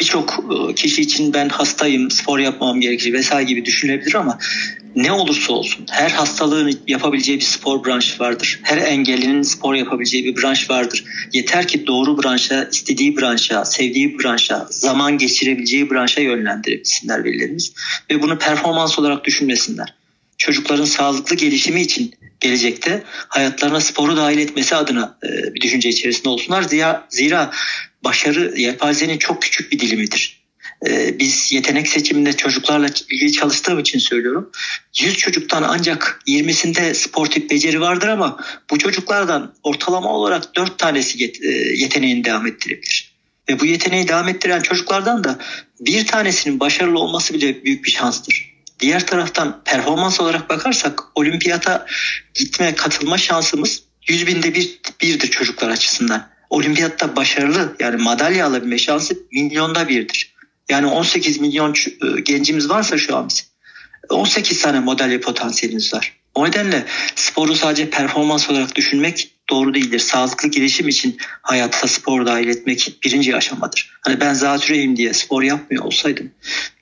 birçok 0.00 0.44
e, 0.70 0.74
kişi 0.74 1.02
için 1.02 1.34
ben 1.34 1.48
hastayım, 1.48 2.10
spor 2.10 2.38
yapmam 2.38 2.80
gerekir 2.80 3.12
vesaire 3.12 3.44
gibi 3.44 3.64
düşünülebilir 3.64 4.14
ama 4.14 4.38
ne 4.96 5.12
olursa 5.12 5.52
olsun 5.52 5.86
her 5.90 6.10
hastalığın 6.10 6.80
yapabileceği 6.86 7.38
bir 7.38 7.44
spor 7.44 7.84
branşı 7.84 8.18
vardır. 8.18 8.60
Her 8.62 8.78
engellinin 8.78 9.42
spor 9.42 9.74
yapabileceği 9.74 10.24
bir 10.24 10.42
branş 10.42 10.70
vardır. 10.70 11.04
Yeter 11.32 11.68
ki 11.68 11.86
doğru 11.86 12.22
branşa, 12.22 12.68
istediği 12.72 13.16
branşa, 13.16 13.64
sevdiği 13.64 14.18
branşa, 14.18 14.66
zaman 14.70 15.18
geçirebileceği 15.18 15.90
branşa 15.90 16.20
yönlendirebilsinler 16.20 17.24
velilerimiz. 17.24 17.72
Ve 18.10 18.22
bunu 18.22 18.38
performans 18.38 18.98
olarak 18.98 19.24
düşünmesinler. 19.24 19.94
Çocukların 20.38 20.84
sağlıklı 20.84 21.36
gelişimi 21.36 21.80
için 21.80 22.14
gelecekte 22.40 23.02
hayatlarına 23.28 23.80
sporu 23.80 24.16
dahil 24.16 24.38
etmesi 24.38 24.76
adına 24.76 25.18
e, 25.24 25.54
bir 25.54 25.60
düşünce 25.60 25.88
içerisinde 25.88 26.28
olsunlar. 26.28 26.62
Zira, 27.08 27.50
başarı 28.04 28.54
yelpazenin 28.56 29.18
çok 29.18 29.42
küçük 29.42 29.72
bir 29.72 29.78
dilimidir. 29.78 30.45
E, 30.86 31.18
biz 31.18 31.52
yetenek 31.52 31.88
seçiminde 31.88 32.32
çocuklarla 32.32 32.88
ilgili 33.10 33.32
çalıştığım 33.32 33.78
için 33.78 33.98
söylüyorum. 33.98 34.50
100 35.00 35.16
çocuktan 35.16 35.62
ancak 35.62 36.22
20'sinde 36.28 36.94
sportif 36.94 37.50
beceri 37.50 37.80
vardır 37.80 38.08
ama 38.08 38.44
bu 38.70 38.78
çocuklardan 38.78 39.54
ortalama 39.62 40.08
olarak 40.08 40.56
4 40.56 40.78
tanesi 40.78 41.32
e, 41.42 41.48
yeteneğini 41.76 42.24
devam 42.24 42.46
ettirebilir. 42.46 43.16
Ve 43.48 43.60
bu 43.60 43.66
yeteneği 43.66 44.08
devam 44.08 44.28
ettiren 44.28 44.60
çocuklardan 44.60 45.24
da 45.24 45.38
bir 45.80 46.06
tanesinin 46.06 46.60
başarılı 46.60 46.98
olması 46.98 47.34
bile 47.34 47.64
büyük 47.64 47.84
bir 47.84 47.90
şanstır. 47.90 48.56
Diğer 48.80 49.06
taraftan 49.06 49.62
performans 49.64 50.20
olarak 50.20 50.50
bakarsak 50.50 51.02
olimpiyata 51.14 51.86
gitme 52.34 52.74
katılma 52.74 53.18
şansımız 53.18 53.82
100 54.08 54.26
binde 54.26 54.54
bir, 54.54 54.80
birdir 55.00 55.30
çocuklar 55.30 55.70
açısından. 55.70 56.28
Olimpiyatta 56.50 57.16
başarılı 57.16 57.76
yani 57.80 58.02
madalya 58.02 58.46
alabilme 58.46 58.78
şansı 58.78 59.18
milyonda 59.32 59.88
birdir. 59.88 60.35
Yani 60.68 60.86
18 60.86 61.40
milyon 61.40 61.74
e, 61.74 62.20
gencimiz 62.20 62.68
varsa 62.68 62.98
şu 62.98 63.16
an 63.16 63.28
bizim 63.28 63.46
18 64.10 64.62
tane 64.62 64.80
madalya 64.80 65.20
potansiyelimiz 65.20 65.94
var. 65.94 66.12
O 66.34 66.46
nedenle 66.46 66.84
sporu 67.14 67.54
sadece 67.54 67.90
performans 67.90 68.50
olarak 68.50 68.76
düşünmek 68.76 69.30
doğru 69.50 69.74
değildir. 69.74 69.98
Sağlıklı 69.98 70.48
gelişim 70.48 70.88
için 70.88 71.16
hayata 71.42 71.88
spor 71.88 72.26
dahil 72.26 72.48
etmek 72.48 72.98
birinci 73.04 73.36
aşamadır. 73.36 73.90
Hani 74.00 74.20
ben 74.20 74.34
zatürreyim 74.34 74.96
diye 74.96 75.12
spor 75.12 75.42
yapmıyor 75.42 75.84
olsaydım, 75.84 76.30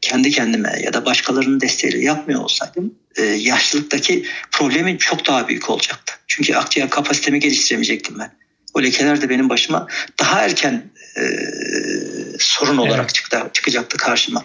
kendi 0.00 0.30
kendime 0.30 0.80
ya 0.84 0.92
da 0.92 1.06
başkalarının 1.06 1.60
desteğiyle 1.60 2.04
yapmıyor 2.04 2.40
olsaydım 2.40 2.94
e, 3.16 3.22
yaşlılıktaki 3.22 4.26
problemin 4.50 4.96
çok 4.96 5.26
daha 5.26 5.48
büyük 5.48 5.70
olacaktı. 5.70 6.14
Çünkü 6.26 6.54
akciğer 6.54 6.90
kapasitemi 6.90 7.40
geliştiremeyecektim 7.40 8.18
ben. 8.18 8.30
O 8.74 8.82
lekeler 8.82 9.20
de 9.20 9.28
benim 9.28 9.48
başıma 9.48 9.86
daha 10.20 10.40
erken 10.40 10.82
e, 11.16 11.22
sorun 12.38 12.76
olarak 12.76 13.00
evet. 13.00 13.14
çıktı, 13.14 13.50
çıkacaktı 13.52 13.96
karşıma. 13.96 14.44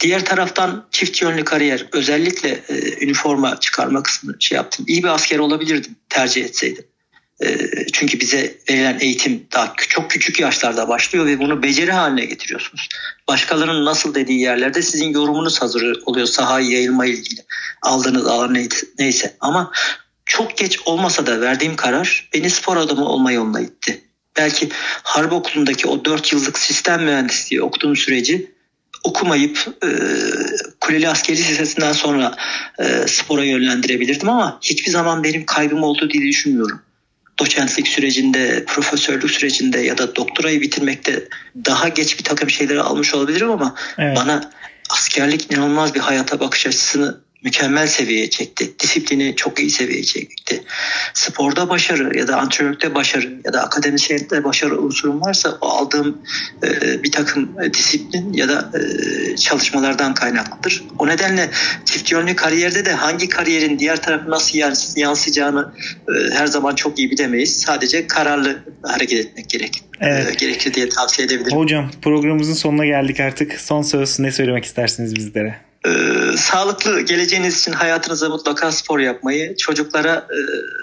Diğer 0.00 0.24
taraftan 0.24 0.86
çift 0.90 1.22
yönlü 1.22 1.44
kariyer 1.44 1.86
özellikle 1.92 2.60
e, 2.68 3.04
üniforma 3.04 3.60
çıkarma 3.60 4.02
kısmını 4.02 4.36
şey 4.40 4.56
yaptım. 4.56 4.84
İyi 4.88 5.02
bir 5.02 5.08
asker 5.08 5.38
olabilirdim 5.38 5.96
tercih 6.08 6.44
etseydim. 6.44 6.84
E, 7.44 7.56
çünkü 7.92 8.20
bize 8.20 8.54
verilen 8.70 8.98
eğitim 9.00 9.46
daha 9.52 9.74
çok 9.88 10.10
küçük 10.10 10.40
yaşlarda 10.40 10.88
başlıyor 10.88 11.26
ve 11.26 11.38
bunu 11.38 11.62
beceri 11.62 11.92
haline 11.92 12.24
getiriyorsunuz. 12.24 12.88
Başkalarının 13.28 13.84
nasıl 13.84 14.14
dediği 14.14 14.40
yerlerde 14.40 14.82
sizin 14.82 15.12
yorumunuz 15.12 15.62
hazır 15.62 16.02
oluyor 16.06 16.26
sahayı 16.26 16.70
yayılma 16.70 17.06
ilgili. 17.06 17.40
Aldığınız 17.82 18.26
alan 18.26 18.56
neyse. 18.98 19.36
Ama 19.40 19.72
çok 20.26 20.58
geç 20.58 20.78
olmasa 20.84 21.26
da 21.26 21.40
verdiğim 21.40 21.76
karar 21.76 22.28
beni 22.34 22.50
spor 22.50 22.76
adamı 22.76 23.08
olma 23.08 23.32
yoluna 23.32 23.60
itti. 23.60 24.04
Belki 24.36 24.68
harp 25.02 25.32
okulundaki 25.32 25.88
o 25.88 26.04
4 26.04 26.32
yıllık 26.32 26.58
sistem 26.58 27.04
mühendisliği 27.04 27.62
okuduğum 27.62 27.96
süreci 27.96 28.52
okumayıp 29.04 29.66
e, 29.84 29.88
Kuleli 30.80 31.08
Askeri 31.08 31.36
Lisesi'nden 31.36 31.92
sonra 31.92 32.36
e, 32.78 32.84
spora 33.06 33.44
yönlendirebilirdim 33.44 34.28
ama 34.28 34.58
hiçbir 34.62 34.90
zaman 34.90 35.24
benim 35.24 35.46
kaybım 35.46 35.82
olduğu 35.82 36.10
diye 36.10 36.28
düşünmüyorum. 36.28 36.80
Doçentlik 37.38 37.88
sürecinde, 37.88 38.64
profesörlük 38.64 39.30
sürecinde 39.30 39.80
ya 39.80 39.98
da 39.98 40.16
doktorayı 40.16 40.60
bitirmekte 40.60 41.28
daha 41.64 41.88
geç 41.88 42.18
bir 42.18 42.24
takım 42.24 42.50
şeyleri 42.50 42.80
almış 42.80 43.14
olabilirim 43.14 43.50
ama 43.50 43.74
evet. 43.98 44.16
bana 44.16 44.50
askerlik 44.90 45.52
inanılmaz 45.52 45.94
bir 45.94 46.00
hayata 46.00 46.40
bakış 46.40 46.66
açısını 46.66 47.20
mükemmel 47.44 47.86
seviyeye 47.86 48.30
çekti. 48.30 48.72
Disiplini 48.80 49.36
çok 49.36 49.60
iyi 49.60 49.70
seviyeye 49.70 50.04
çekti. 50.04 50.62
Sporda 51.14 51.68
başarı 51.68 52.18
ya 52.18 52.28
da 52.28 52.36
antrenörlükte 52.36 52.94
başarı 52.94 53.40
ya 53.44 53.52
da 53.52 53.62
akademisyenlikte 53.62 54.44
başarı 54.44 54.80
unsurum 54.80 55.20
varsa 55.20 55.58
o 55.60 55.68
aldığım 55.68 56.18
e, 56.64 57.02
bir 57.02 57.12
takım 57.12 57.56
disiplin 57.74 58.32
ya 58.32 58.48
da 58.48 58.70
e, 58.78 59.36
çalışmalardan 59.36 60.14
kaynaklıdır. 60.14 60.84
O 60.98 61.06
nedenle 61.06 61.50
çift 61.84 62.12
yönlü 62.12 62.36
kariyerde 62.36 62.84
de 62.84 62.92
hangi 62.92 63.28
kariyerin 63.28 63.78
diğer 63.78 64.02
tarafı 64.02 64.30
nasıl 64.30 64.58
yansıyacağını 64.96 65.72
e, 66.08 66.34
her 66.34 66.46
zaman 66.46 66.74
çok 66.74 66.98
iyi 66.98 67.10
bilemeyiz. 67.10 67.60
Sadece 67.60 68.06
kararlı 68.06 68.58
hareket 68.82 69.26
etmek 69.26 69.48
gerek. 69.48 69.82
E, 70.00 70.06
evet. 70.06 70.38
gerekli 70.38 70.74
diye 70.74 70.88
tavsiye 70.88 71.26
edebilirim. 71.26 71.58
Hocam 71.58 71.90
programımızın 72.02 72.54
sonuna 72.54 72.86
geldik 72.86 73.20
artık. 73.20 73.60
Son 73.60 73.82
söz 73.82 74.20
ne 74.20 74.32
söylemek 74.32 74.64
istersiniz 74.64 75.16
bizlere? 75.16 75.71
Ee, 75.86 76.36
sağlıklı 76.36 77.00
geleceğiniz 77.00 77.60
için 77.60 77.72
hayatınıza 77.72 78.28
mutlaka 78.28 78.72
spor 78.72 78.98
yapmayı, 78.98 79.56
çocuklara 79.56 80.14
e, 80.14 80.38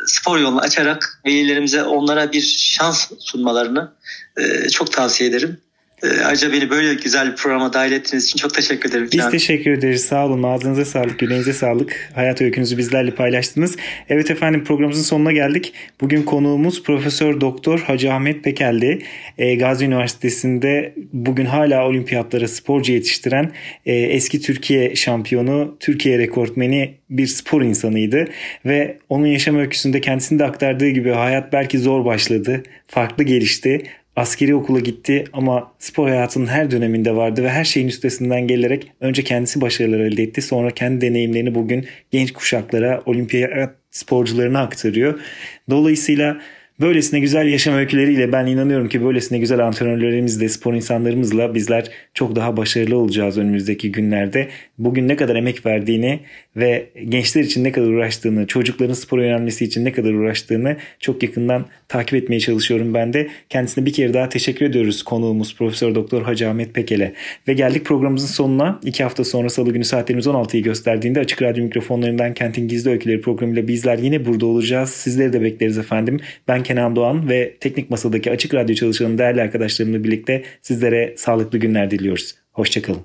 spor 0.05 0.37
yolunu 0.37 0.59
açarak 0.59 1.21
velilerimize 1.25 1.83
onlara 1.83 2.31
bir 2.31 2.41
şans 2.57 3.11
sunmalarını 3.19 3.93
e, 4.37 4.69
çok 4.69 4.91
tavsiye 4.91 5.29
ederim. 5.29 5.61
Ee, 6.03 6.07
ayrıca 6.25 6.53
beni 6.53 6.69
böyle 6.69 6.93
güzel 6.93 7.31
bir 7.31 7.35
programa 7.35 7.73
dahil 7.73 7.91
ettiğiniz 7.91 8.25
için 8.25 8.37
çok 8.37 8.53
teşekkür 8.53 8.89
ederim. 8.89 9.09
Biz 9.13 9.29
teşekkür 9.29 9.71
ederiz. 9.71 10.05
Sağ 10.05 10.25
olun. 10.25 10.43
Ağzınıza 10.43 10.85
sağlık, 10.85 11.21
yüreğinize 11.21 11.53
sağlık. 11.53 12.09
Hayat 12.15 12.41
öykünüzü 12.41 12.77
bizlerle 12.77 13.11
paylaştınız. 13.11 13.75
Evet 14.09 14.31
efendim 14.31 14.63
programımızın 14.63 15.03
sonuna 15.03 15.31
geldik. 15.31 15.73
Bugün 16.01 16.23
konuğumuz 16.23 16.83
Profesör 16.83 17.41
Doktor 17.41 17.79
Hacı 17.79 18.13
Ahmet 18.13 18.43
Pekel'di. 18.43 18.99
E, 19.37 19.55
Gazi 19.55 19.85
Üniversitesi'nde 19.85 20.93
bugün 21.13 21.45
hala 21.45 21.87
olimpiyatlara 21.87 22.47
sporcu 22.47 22.93
yetiştiren 22.93 23.51
e, 23.85 23.93
eski 23.93 24.41
Türkiye 24.41 24.95
şampiyonu, 24.95 25.77
Türkiye 25.79 26.17
rekortmeni 26.17 26.97
bir 27.09 27.27
spor 27.27 27.61
insanıydı. 27.61 28.27
Ve 28.65 28.97
onun 29.09 29.25
yaşam 29.25 29.57
öyküsünde 29.59 30.01
kendisinde 30.01 30.45
aktardığı 30.45 30.89
gibi 30.89 31.11
hayat 31.11 31.53
belki 31.53 31.79
zor 31.79 32.05
başladı, 32.05 32.63
farklı 32.87 33.23
gelişti 33.23 33.83
askeri 34.15 34.55
okula 34.55 34.79
gitti 34.79 35.23
ama 35.33 35.71
spor 35.79 36.07
hayatının 36.07 36.47
her 36.47 36.71
döneminde 36.71 37.15
vardı 37.15 37.43
ve 37.43 37.49
her 37.49 37.63
şeyin 37.63 37.87
üstesinden 37.87 38.47
gelerek 38.47 38.91
önce 38.99 39.23
kendisi 39.23 39.61
başarılar 39.61 39.99
elde 39.99 40.23
etti. 40.23 40.41
Sonra 40.41 40.71
kendi 40.71 41.01
deneyimlerini 41.01 41.55
bugün 41.55 41.85
genç 42.11 42.33
kuşaklara, 42.33 43.01
olimpiyat 43.05 43.75
sporcularına 43.91 44.59
aktarıyor. 44.59 45.19
Dolayısıyla 45.69 46.41
Böylesine 46.81 47.19
güzel 47.19 47.47
yaşam 47.47 47.75
öyküleriyle 47.75 48.31
ben 48.31 48.45
inanıyorum 48.45 48.89
ki 48.89 49.03
böylesine 49.03 49.37
güzel 49.37 49.67
antrenörlerimizle, 49.67 50.49
spor 50.49 50.73
insanlarımızla 50.73 51.55
bizler 51.55 51.91
çok 52.13 52.35
daha 52.35 52.57
başarılı 52.57 52.97
olacağız 52.97 53.37
önümüzdeki 53.37 53.91
günlerde. 53.91 54.47
Bugün 54.79 55.07
ne 55.07 55.15
kadar 55.15 55.35
emek 55.35 55.65
verdiğini 55.65 56.19
ve 56.55 56.89
gençler 57.09 57.43
için 57.43 57.63
ne 57.63 57.71
kadar 57.71 57.87
uğraştığını, 57.87 58.47
çocukların 58.47 58.93
spor 58.93 59.19
öğrenmesi 59.19 59.65
için 59.65 59.85
ne 59.85 59.91
kadar 59.91 60.13
uğraştığını 60.13 60.77
çok 60.99 61.23
yakından 61.23 61.65
takip 61.87 62.13
etmeye 62.13 62.39
çalışıyorum 62.39 62.93
ben 62.93 63.13
de. 63.13 63.27
Kendisine 63.49 63.85
bir 63.85 63.93
kere 63.93 64.13
daha 64.13 64.29
teşekkür 64.29 64.65
ediyoruz 64.65 65.03
konuğumuz 65.03 65.55
Profesör 65.55 65.95
Doktor 65.95 66.21
Hacı 66.21 66.49
Ahmet 66.49 66.73
Pekel'e. 66.73 67.13
Ve 67.47 67.53
geldik 67.53 67.85
programımızın 67.85 68.27
sonuna. 68.27 68.79
İki 68.83 69.03
hafta 69.03 69.23
sonra 69.23 69.49
salı 69.49 69.73
günü 69.73 69.85
saatlerimiz 69.85 70.27
16'yı 70.27 70.63
gösterdiğinde 70.63 71.19
Açık 71.19 71.41
Radyo 71.41 71.63
mikrofonlarından 71.63 72.33
Kentin 72.33 72.67
Gizli 72.67 72.89
Öyküleri 72.89 73.21
programıyla 73.21 73.67
bizler 73.67 73.97
yine 73.97 74.25
burada 74.25 74.45
olacağız. 74.45 74.89
Sizleri 74.89 75.33
de 75.33 75.41
bekleriz 75.41 75.77
efendim. 75.77 76.19
Ben 76.47 76.63
Kenan 76.63 76.95
Doğan 76.95 77.29
ve 77.29 77.53
Teknik 77.59 77.89
Masa'daki 77.89 78.31
Açık 78.31 78.53
Radyo 78.53 78.75
çalışanı 78.75 79.17
değerli 79.17 79.41
arkadaşlarımla 79.41 80.03
birlikte 80.03 80.43
sizlere 80.61 81.13
sağlıklı 81.17 81.57
günler 81.57 81.91
diliyoruz. 81.91 82.35
Hoşçakalın. 82.51 83.01